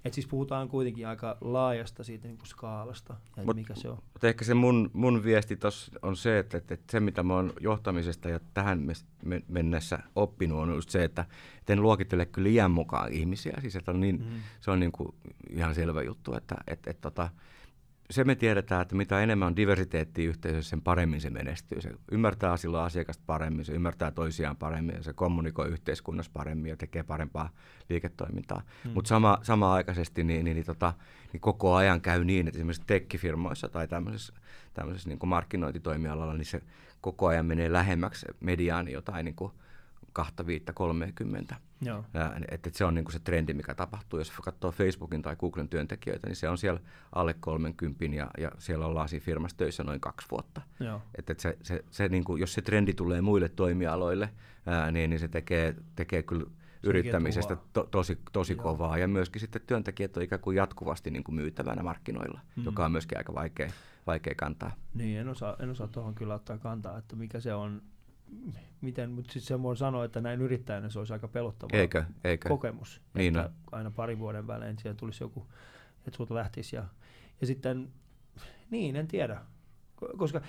[0.04, 3.98] Et siis puhutaan kuitenkin aika laajasta siitä niin kuin skaalasta, ja mut, mikä se on.
[4.12, 7.34] Mutta ehkä se mun, mun viesti tuossa on se, että, että, että se mitä mä
[7.34, 8.86] oon johtamisesta ja tähän
[9.48, 11.24] mennessä oppinut on just se, että,
[11.68, 13.58] en luokittele kyllä liian mukaan ihmisiä.
[13.60, 14.40] Siis että on niin, mm.
[14.60, 15.14] se on niin kuin
[15.50, 17.28] ihan selvä juttu, että, että, että, että tota,
[18.10, 21.80] se me tiedetään, että mitä enemmän on diversiteettiä yhteisössä, sen paremmin se menestyy.
[21.80, 26.76] Se ymmärtää silloin asiakasta paremmin, se ymmärtää toisiaan paremmin ja se kommunikoi yhteiskunnassa paremmin ja
[26.76, 27.50] tekee parempaa
[27.88, 28.62] liiketoimintaa.
[28.84, 28.92] Hmm.
[28.92, 30.94] Mutta sama, sama-aikaisesti niin, niin, niin, tota,
[31.32, 34.34] niin koko ajan käy niin, että esimerkiksi tekkifirmoissa tai tämmöisessä,
[34.74, 36.62] tämmöisessä niin kuin markkinointitoimialalla, niin se
[37.00, 39.52] koko ajan menee lähemmäksi mediaani jotain niin kuin–
[40.18, 41.56] kahta viittä, kolmekymmentä.
[42.48, 44.18] Että et se on niinku se trendi, mikä tapahtuu.
[44.18, 46.80] Jos katsoo Facebookin tai Googlen työntekijöitä, niin se on siellä
[47.12, 50.60] alle 30 ja, ja siellä ollaan siinä firmassa töissä noin kaksi vuotta.
[51.18, 54.28] Että et se, se, se niinku, jos se trendi tulee muille toimialoille,
[54.66, 56.46] ää, niin, niin se tekee, tekee kyllä
[56.82, 58.98] yrittämisestä to, tosi, tosi kovaa.
[58.98, 62.64] Ja myöskin sitten työntekijät on ikään kuin jatkuvasti niin kuin myytävänä markkinoilla, mm.
[62.64, 63.70] joka on myöskin aika vaikea,
[64.06, 64.72] vaikea kantaa.
[64.94, 67.82] Niin, en osaa, en osaa tuohon kyllä ottaa kantaa, että mikä se on
[68.80, 72.48] miten, mutta sitten se voi sanoa, että näin yrittäjänä se olisi aika pelottava eikö, eikö.
[72.48, 73.00] kokemus.
[73.14, 73.54] Niin että no.
[73.72, 75.46] aina parin vuoden välein siellä tulisi joku,
[76.06, 76.76] että sulta lähtisi.
[76.76, 76.84] Ja,
[77.40, 77.88] ja sitten,
[78.70, 79.40] niin, en tiedä.
[80.16, 80.40] Koska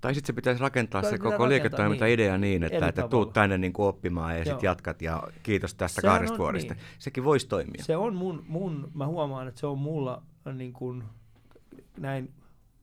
[0.00, 3.72] tai sitten se pitäisi rakentaa se koko liiketoiminta-idea niin, niin että, että tuut tänne niin
[3.72, 6.74] kuin oppimaan ja sitten jatkat ja kiitos tästä Sehän kahdesta on, vuodesta.
[6.74, 6.84] Niin.
[6.98, 7.84] Sekin voisi toimia.
[7.84, 10.22] Se on mun, mun, mä huomaan, että se on mulla
[10.54, 11.04] niin kuin,
[11.98, 12.32] näin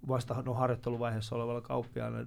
[0.08, 2.26] vasta no, harjoitteluvaiheessa olevalla kauppiaana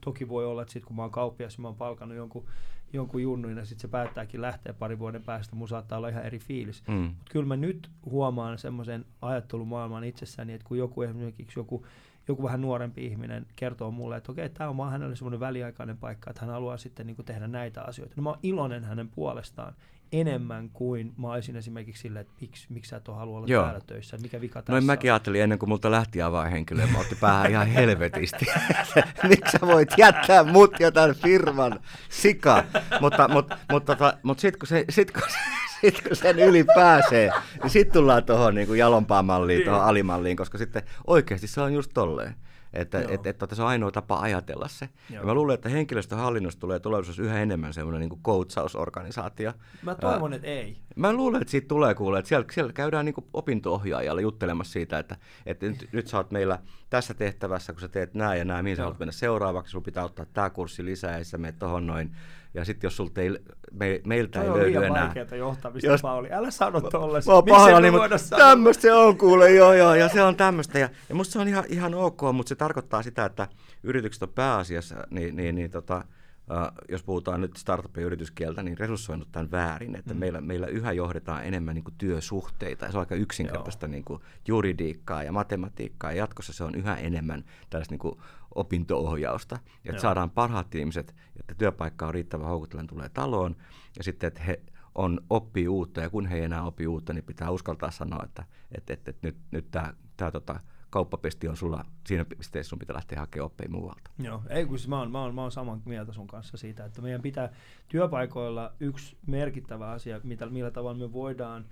[0.00, 2.46] toki voi olla, että sit kun mä oon kauppias ja mä oon palkannut jonkun,
[2.92, 6.38] jonkun junnun ja sitten se päättääkin lähteä parin vuoden päästä, mun saattaa olla ihan eri
[6.38, 6.82] fiilis.
[6.88, 6.94] Mm.
[6.94, 11.86] Mutta kyllä mä nyt huomaan semmoisen ajattelumaailman itsessäni, että kun joku esimerkiksi joku,
[12.28, 16.30] joku vähän nuorempi ihminen kertoo mulle, että okei, tämä on vaan hänelle semmoinen väliaikainen paikka,
[16.30, 18.14] että hän haluaa sitten niin tehdä näitä asioita.
[18.16, 19.74] No mä oon iloinen hänen puolestaan
[20.12, 23.64] enemmän kuin mä olisin esimerkiksi sille, että miksi, miksi sä et ole halua olla Joo.
[23.64, 26.98] täällä töissä, mikä vika tässä No mäkin ajattelin ennen kuin multa lähti avaa henkilö, mä
[26.98, 28.46] otti päähän ihan helvetisti.
[29.28, 32.64] miksi sä voit jättää mut ja tämän firman sika?
[33.00, 35.22] Mutta, mutta, mutta, mutta, mutta sitten kun, se, sit, kun,
[35.80, 37.30] sit, kun sen yli pääsee,
[37.62, 41.90] niin sitten tullaan tuohon niin jalompaan malliin, tuohon alimalliin, koska sitten oikeasti se on just
[41.94, 42.34] tolleen.
[42.72, 44.88] Että et, et, et, se on ainoa tapa ajatella se.
[45.10, 49.52] Ja mä luulen, että henkilöstöhallinnosta tulee tulevaisuudessa yhä enemmän semmoinen niin coachausorganisaatio.
[49.82, 50.76] Mä toivon, että ei.
[50.96, 55.16] Mä luulen, että siitä tulee kuulee, että siellä, siellä käydään niin opinto-ohjaajalla juttelemassa siitä, että,
[55.46, 56.58] että nyt, nyt sä oot meillä
[56.90, 60.04] tässä tehtävässä, kun sä teet näin ja näin, mihin sä haluat mennä seuraavaksi, sun pitää
[60.04, 62.16] ottaa tämä kurssi lisää ja sä menet tohon noin
[62.54, 63.30] ja sitten jos sulta ei,
[63.72, 65.02] me, meiltä Toi ei löydy enää.
[65.02, 66.32] on vaikeaa johtamista, jos, Pauli.
[66.32, 67.20] Älä sano tolle.
[67.26, 70.78] Mä oon pahalla, niin, mutta tämmöistä se on kuule, joo, joo, ja se on tämmöistä.
[70.78, 73.48] Ja, ja musta se on ihan, ihan ok, mutta se tarkoittaa sitä, että
[73.82, 76.04] yritykset on pääasiassa, niin, niin, niin tota,
[76.50, 80.20] Uh, jos puhutaan nyt startup- ja yrityskieltä, niin resurssoinut tämän väärin, että mm.
[80.20, 84.22] meillä, meillä yhä johdetaan enemmän niin kuin työsuhteita, ja se on aika yksinkertaista niin kuin
[84.48, 88.14] juridiikkaa ja matematiikkaa, ja jatkossa se on yhä enemmän tällaista niin kuin
[88.54, 93.56] opinto-ohjausta, että saadaan parhaat ihmiset, että työpaikka on riittävän houkutellen tulee taloon,
[93.98, 94.60] ja sitten, että he
[94.94, 98.44] on oppii uutta, ja kun he ei enää opi uutta, niin pitää uskaltaa sanoa, että,
[98.72, 100.60] että, että, että nyt, nyt tämä, tämä tota,
[100.92, 104.10] kauppapesti on sulla siinä pisteessä, sun pitää lähteä hakemaan oppeja muualta.
[104.18, 106.84] Joo, ei kun siis mä oon, mä, oon, mä oon saman mieltä sun kanssa siitä,
[106.84, 107.52] että meidän pitää
[107.88, 111.64] työpaikoilla yksi merkittävä asia, mitä, millä tavalla me voidaan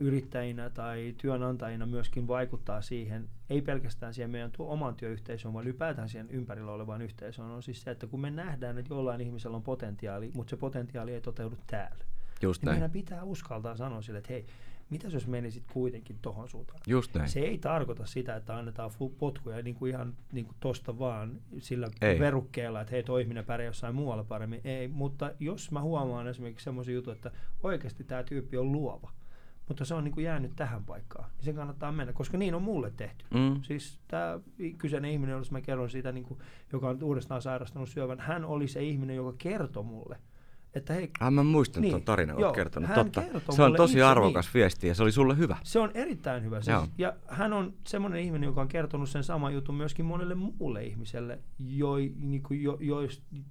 [0.00, 6.08] yrittäjinä tai työnantajina myöskin vaikuttaa siihen, ei pelkästään siihen meidän tuo oman työyhteisöön, vaan ylipäätään
[6.08, 9.62] siihen ympärillä olevaan yhteisöön, on siis se, että kun me nähdään, että jollain ihmisellä on
[9.62, 12.04] potentiaali, mutta se potentiaali ei toteudu täällä,
[12.42, 14.46] Just niin meidän pitää uskaltaa sanoa sille, että hei,
[14.90, 16.80] mitä jos menisit kuitenkin tuohon suuntaan?
[16.86, 17.28] Just näin.
[17.28, 21.88] Se ei tarkoita sitä, että annetaan potkuja niin kuin ihan niin kuin tosta vaan sillä
[22.00, 22.18] ei.
[22.18, 24.60] verukkeella, että hei, toi ihminen pärjää jossain muualla paremmin.
[24.64, 27.30] Ei, mutta jos mä huomaan esimerkiksi semmoisen jutun, että
[27.62, 29.12] oikeasti tämä tyyppi on luova,
[29.68, 32.62] mutta se on niin kuin jäänyt tähän paikkaan, niin sen kannattaa mennä, koska niin on
[32.62, 33.24] mulle tehty.
[33.34, 33.62] Mm.
[33.62, 34.40] Siis tämä
[34.78, 36.40] kyseinen ihminen, jos mä kerron siitä, niin kuin,
[36.72, 40.18] joka on uudestaan sairastanut syövän, hän oli se ihminen, joka kertoi mulle,
[40.74, 42.90] että hei, ah, mä muistan niin, tuon tarinan, joo, kertonut.
[42.94, 43.22] Totta.
[43.50, 44.54] Se on tosi arvokas niin.
[44.54, 45.56] viesti ja se oli sulle hyvä.
[45.62, 46.60] Se on erittäin hyvä.
[46.60, 50.84] Siis, ja hän on semmoinen ihminen, joka on kertonut sen saman jutun myöskin monelle muulle
[50.84, 51.38] ihmiselle.
[51.58, 52.96] Jo, niin kuin, jo, jo,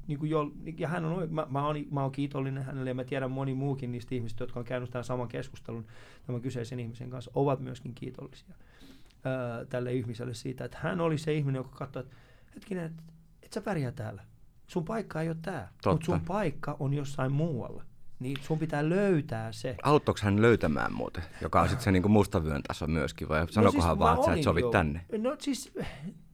[0.08, 3.04] niin kuin jo, ja hän on, mä, mä, oon, mä oon kiitollinen hänelle ja mä
[3.04, 5.86] tiedän moni muukin niistä ihmisistä, jotka on käynyt tämän saman keskustelun
[6.26, 8.56] tämän kyseisen ihmisen kanssa, ovat myöskin kiitollisia
[9.24, 12.16] ää, tälle ihmiselle siitä, että hän oli se ihminen, joka katsoi, että
[12.56, 13.04] hetkinen, että
[13.44, 14.29] et sä pärjää täällä
[14.70, 17.84] sun paikka ei ole tämä, mutta sun paikka on jossain muualla.
[18.20, 19.76] Niin sun pitää löytää se.
[19.84, 23.94] Auttoiko hän löytämään muuten, joka on sitten se niinku mustavyön taso myöskin, vai sanokohan no
[23.94, 24.70] siis vaan, että sä et sovi jo.
[24.70, 25.06] tänne?
[25.18, 25.74] No siis,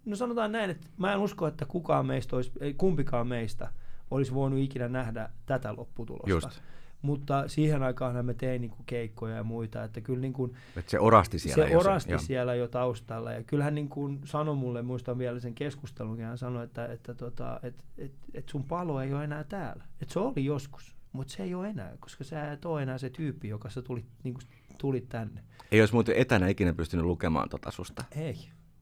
[0.05, 3.71] no sanotaan näin, että mä en usko, että kukaan meistä olisi, kumpikaan meistä
[4.11, 6.29] olisi voinut ikinä nähdä tätä lopputulosta.
[6.29, 6.61] Just.
[7.05, 10.89] Mutta siihen aikaan me tein niin kuin keikkoja ja muita, että kyllä niin kuin, Et
[10.89, 12.19] se orasti siellä se jo orasti joo.
[12.19, 13.31] siellä jo taustalla.
[13.31, 17.13] Ja kyllähän niin kuin sanoi mulle, muistan vielä sen keskustelun, ja hän sanoi, että, että,
[17.13, 19.83] tota, että, että, että sun palo ei ole enää täällä.
[20.01, 23.09] Että se oli joskus, mutta se ei ole enää, koska sä et ole enää se
[23.09, 24.43] tyyppi, joka sä tulit, niin kuin,
[24.77, 25.41] tulit tänne.
[25.71, 28.03] Ei olisi muuten etänä ikinä pystynyt lukemaan tota susta.
[28.11, 28.37] Ei,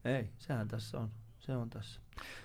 [0.06, 1.10] ei, sehän tässä on.
[1.46, 2.02] Se on tässä.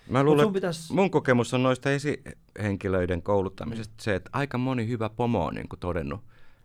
[0.08, 5.08] Mä luulen, sun pitäis- mun kokemus on noista esihenkilöiden kouluttamisesta se, että aika moni hyvä
[5.08, 6.20] pomo on niin kuin todennut,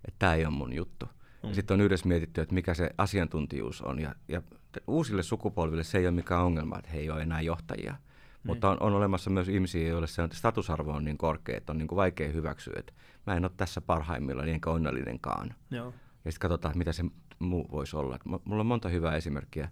[0.06, 1.06] että tämä ei ole mun juttu.
[1.44, 1.54] Mm.
[1.54, 4.00] Sitten on yhdessä mietitty, että mikä se asiantuntijuus on.
[4.00, 4.42] Ja, ja
[4.88, 7.92] uusille sukupolville se ei ole mikään ongelma, että he ei ole enää johtajia.
[7.92, 8.00] Niin.
[8.44, 11.78] Mutta on, on olemassa myös ihmisiä, joille se on, statusarvo on niin korkea, että on
[11.78, 12.94] niin kuin vaikea hyväksyä, että
[13.28, 15.54] mä en ole tässä parhaimmillaan, enkä onnellinenkaan.
[15.72, 15.94] Joo.
[16.26, 17.04] Ja sitten katsotaan, mitä se
[17.40, 18.20] muu voisi olla.
[18.26, 19.70] Mulla on monta hyvää esimerkkiä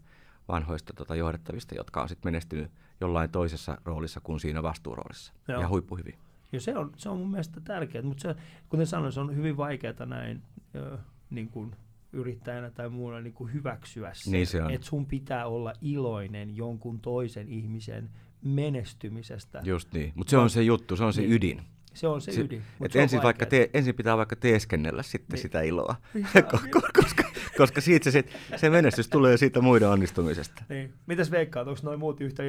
[0.48, 2.72] vanhoista tota, johdettavista, jotka on sitten menestynyt
[3.02, 5.34] jollain toisessa roolissa kuin siinä vastuuroolissa.
[5.48, 5.62] Joo.
[5.62, 6.18] Ja huippuhyvin.
[6.52, 8.36] Ja se on, se on mun mielestä tärkeää, mutta se,
[8.70, 10.42] kuten sanoin, se on hyvin vaikeaa näin
[10.76, 10.98] ö,
[11.30, 11.76] niin kuin
[12.14, 17.00] yrittäjänä tai muulla niin kuin hyväksyä se, Niin se että sun pitää olla iloinen jonkun
[17.00, 18.10] toisen ihmisen
[18.42, 19.62] menestymisestä.
[19.64, 20.12] Just niin.
[20.16, 21.34] Mutta se on se juttu, se on se Niin.
[21.34, 21.62] ydin.
[21.94, 22.64] Se on se, ydin.
[22.80, 25.42] mut Et se on ensin, vaikka te, ensin pitää vaikka teeskennellä sitten Niin.
[25.42, 25.96] sitä iloa,
[26.52, 27.21] koska, koska,
[27.58, 30.64] koska siitä se, sit- se menestys tulee siitä muiden onnistumisesta.
[30.70, 30.94] Niin.
[31.06, 32.44] Mitäs veikkaat, onko noin muut yhtä,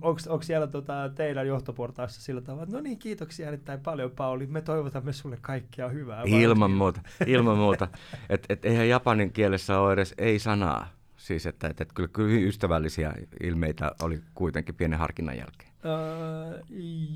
[0.00, 4.60] onko siellä tota teidän johtoportaassa sillä tavalla, että no niin, kiitoksia erittäin paljon Pauli, me
[4.60, 6.22] toivotamme sulle kaikkea hyvää.
[6.26, 7.88] Ilman muuta, ilman muuta.
[8.28, 10.98] Et, et eihän japanin kielessä ole edes ei-sanaa.
[11.16, 15.72] Siis että et, et kyllä, kyllä hyvin ystävällisiä ilmeitä oli kuitenkin pienen harkinnan jälkeen.
[15.84, 16.60] Öö,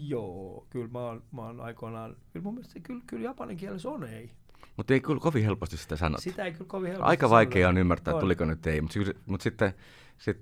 [0.07, 4.05] joo, kyllä mä oon, mä oon aikoinaan, kyllä mun mielestä kyllä, kyllä japanin kielessä on
[4.05, 4.31] ei.
[4.77, 6.23] Mutta ei kyllä kovin helposti sitä sanota.
[6.23, 8.21] Sitä ei kyllä kovin helposti Aika vaikea on ymmärtää, On.
[8.21, 9.73] tuliko nyt ei, mutta mut sitten
[10.19, 10.41] sit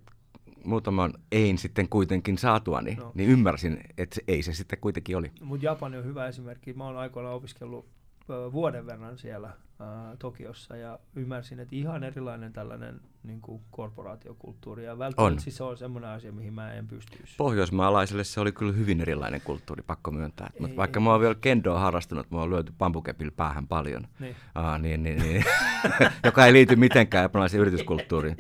[0.65, 3.13] muutaman ein sitten kuitenkin saatuani, No.
[3.15, 5.31] niin ymmärsin, että ei se sitten kuitenkin oli.
[5.41, 6.73] Mutta Japani on hyvä esimerkki.
[6.73, 7.89] Mä oon aikoinaan opiskellut
[8.31, 9.51] ö, vuoden verran siellä
[9.81, 14.85] ää, Tokiossa ja ymmärsin, että ihan erilainen tällainen niin kuin korporaatiokulttuuri.
[14.85, 15.41] Ja välttämättä On.
[15.41, 17.35] siis se on semmoinen asia, mihin mä en pystyisi.
[17.37, 20.51] Pohjoismaalaiselle se oli kyllä hyvin erilainen kulttuuri, pakko myöntää.
[20.55, 21.05] Ei, Mut vaikka ei.
[21.05, 24.09] mä oon vielä kendoa harrastanut, mä oon lyöty pampukepillä päähän paljon.
[24.21, 24.37] Niin.
[24.55, 25.45] Aa, niin, niin, niin,
[26.25, 28.37] joka ei liity mitenkään japanilaiseen yrityskulttuuriin.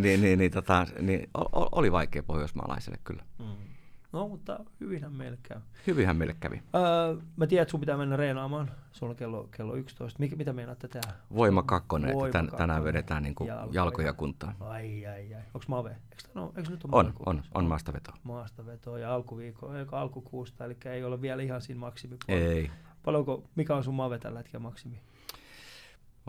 [0.00, 1.30] Niin, niin, niin, tota, niin,
[1.72, 3.22] oli vaikea pohjoismaalaiselle kyllä.
[3.38, 3.69] Mm.
[4.12, 5.60] No, mutta hyvinhän meille käy.
[5.86, 6.62] Hyvinhän meille kävi.
[6.74, 8.70] Öö, mä tiedän, että sun pitää mennä reenaamaan.
[8.92, 10.18] Sulla on kello, kello 11.
[10.18, 11.12] Mikä, mitä meinaatte tehdä?
[11.34, 13.68] Voima kakkonen, Voima että tän, tänään vedetään niin Jalkoja.
[13.72, 14.54] jalkoja kuntoon.
[14.60, 15.42] Ai, ai, ai.
[15.54, 15.90] Onks Mave?
[15.90, 17.50] Eikö, no, eikö nyt ole On, on, kunnossa?
[17.54, 18.12] on maastaveto.
[18.22, 22.50] maastavetoa ja alkuviikko, eikä alkukuusta, eli ei ole vielä ihan siinä maksimipuolella.
[22.52, 22.70] Ei.
[23.04, 25.00] Paljonko, mikä on sun Mave tällä hetkellä maksimi?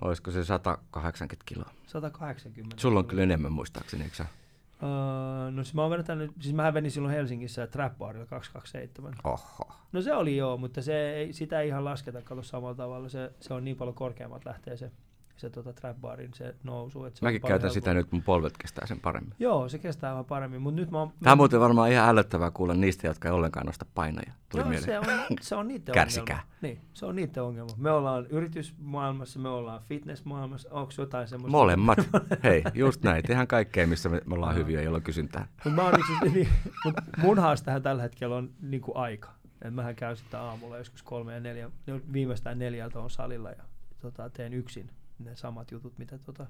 [0.01, 1.69] Olisiko se 180 kiloa?
[1.87, 2.81] 180.
[2.81, 4.25] Sulla on kyllä enemmän muistaakseni, eikö sä?
[4.83, 9.13] Öö, no siis mä oon vetänyt, siis mä venin silloin Helsingissä Trap Barilla 227.
[9.23, 9.71] Oho.
[9.91, 13.09] No se oli joo, mutta se ei, sitä ei ihan lasketa, kato samalla tavalla.
[13.09, 14.91] Se, se on niin paljon korkeammat lähtee se,
[15.41, 17.05] se tota Trap Barin se nousu.
[17.05, 19.33] Että se Mäkin käytän sitä nyt, mun polvet kestää sen paremmin.
[19.39, 21.13] Joo, se kestää vähän paremmin, mutta nyt mä oon...
[21.23, 24.33] Tämä on muuten varmaan ihan ällöttävää kuulla niistä, jotka ei ollenkaan nosta painoja.
[24.49, 24.85] Tuli Joo, mieleen.
[24.85, 25.05] se on,
[25.41, 26.35] se on niiden Kärsikää.
[26.35, 26.57] ongelma.
[26.61, 27.71] Niin, se on niiden ongelma.
[27.77, 30.69] Me ollaan yritysmaailmassa, me ollaan fitnessmaailmassa.
[30.71, 31.57] Onko jotain semmoista?
[31.57, 31.97] Molemmat.
[32.43, 33.23] Hei, just näin.
[33.23, 35.47] Tehdään kaikkea, missä me, me ollaan hyviä, jolla on kysyntää.
[35.65, 36.49] Mut mä oon niin, niin,
[36.85, 39.31] mut mun haastehan tällä hetkellä on niin kuin aika.
[39.61, 43.63] Et mähän käyn sitten aamulla joskus kolme ja neljä, no viimeistään neljältä on salilla ja
[44.01, 44.89] tota, teen yksin
[45.23, 46.47] ne samat jutut, mitä tota,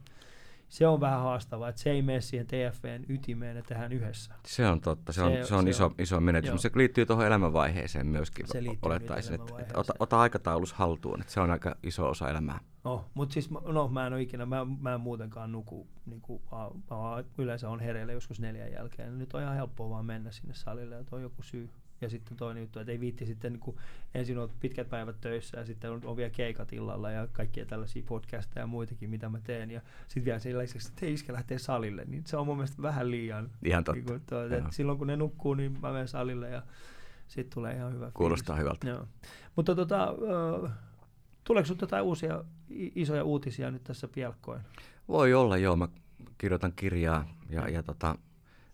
[0.69, 4.33] se on vähän haastavaa, että se ei mene siihen TFVn ytimeen, että tehdään yhdessä.
[4.45, 5.95] Se on totta, se on, Se- se on se iso, on.
[5.99, 6.53] iso menetys, Joo.
[6.53, 9.35] mutta se liittyy tuohon elämänvaiheeseen myöskin, Se liittyy olettaisin.
[9.35, 12.59] Että, että ota, ota aikataulus haltuun, että se on aika iso osa elämää.
[12.83, 16.41] No, mutta siis no, mä en ole ikinä, mä, mä en muutenkaan nuku, niin kuin,
[16.51, 16.57] mä,
[16.95, 19.17] mä yleensä on hereillä joskus neljän jälkeen.
[19.17, 21.69] Nyt on ihan helppoa vaan mennä sinne salille, että on joku syy.
[22.01, 23.77] Ja sitten toinen juttu, että ei viitti sitten niin kuin,
[24.13, 28.03] ensin on pitkät päivät töissä ja sitten on, on vielä keikat illalla ja kaikkia tällaisia
[28.07, 29.71] podcasteja ja muitakin, mitä mä teen.
[29.71, 32.81] Ja sitten vielä sillä lisäksi, että ei iske lähtee salille, niin se on mun mielestä
[32.81, 33.51] vähän liian.
[33.65, 33.95] Ihan totta.
[33.95, 34.57] Niin kuin, tuo, Joo.
[34.57, 36.63] että silloin kun ne nukkuu, niin mä menen salille ja
[37.27, 38.63] sitten tulee ihan hyvä Kuulostaa fiilis.
[38.63, 38.89] hyvältä.
[38.89, 39.07] Joo.
[39.55, 40.07] Mutta tota,
[41.43, 42.43] tuleeko sinulle jotain uusia
[42.95, 44.61] isoja uutisia nyt tässä pialkkoin?
[45.07, 45.75] Voi olla, joo.
[45.75, 45.87] Mä
[46.37, 48.15] kirjoitan kirjaa ja, ja tota,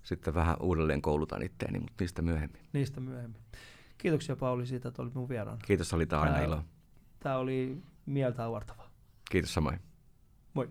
[0.08, 2.62] sitten vähän uudelleen koulutan itteeni, mutta niistä myöhemmin.
[2.74, 3.42] Niistä myöhemmin.
[3.98, 5.60] Kiitoksia Pauli siitä, että olit mun vieraana.
[5.66, 6.64] Kiitos, oli tää aina ilo.
[7.20, 8.90] Tämä oli mieltä avartavaa.
[9.32, 9.80] Kiitos samoin.
[10.54, 10.70] Moi.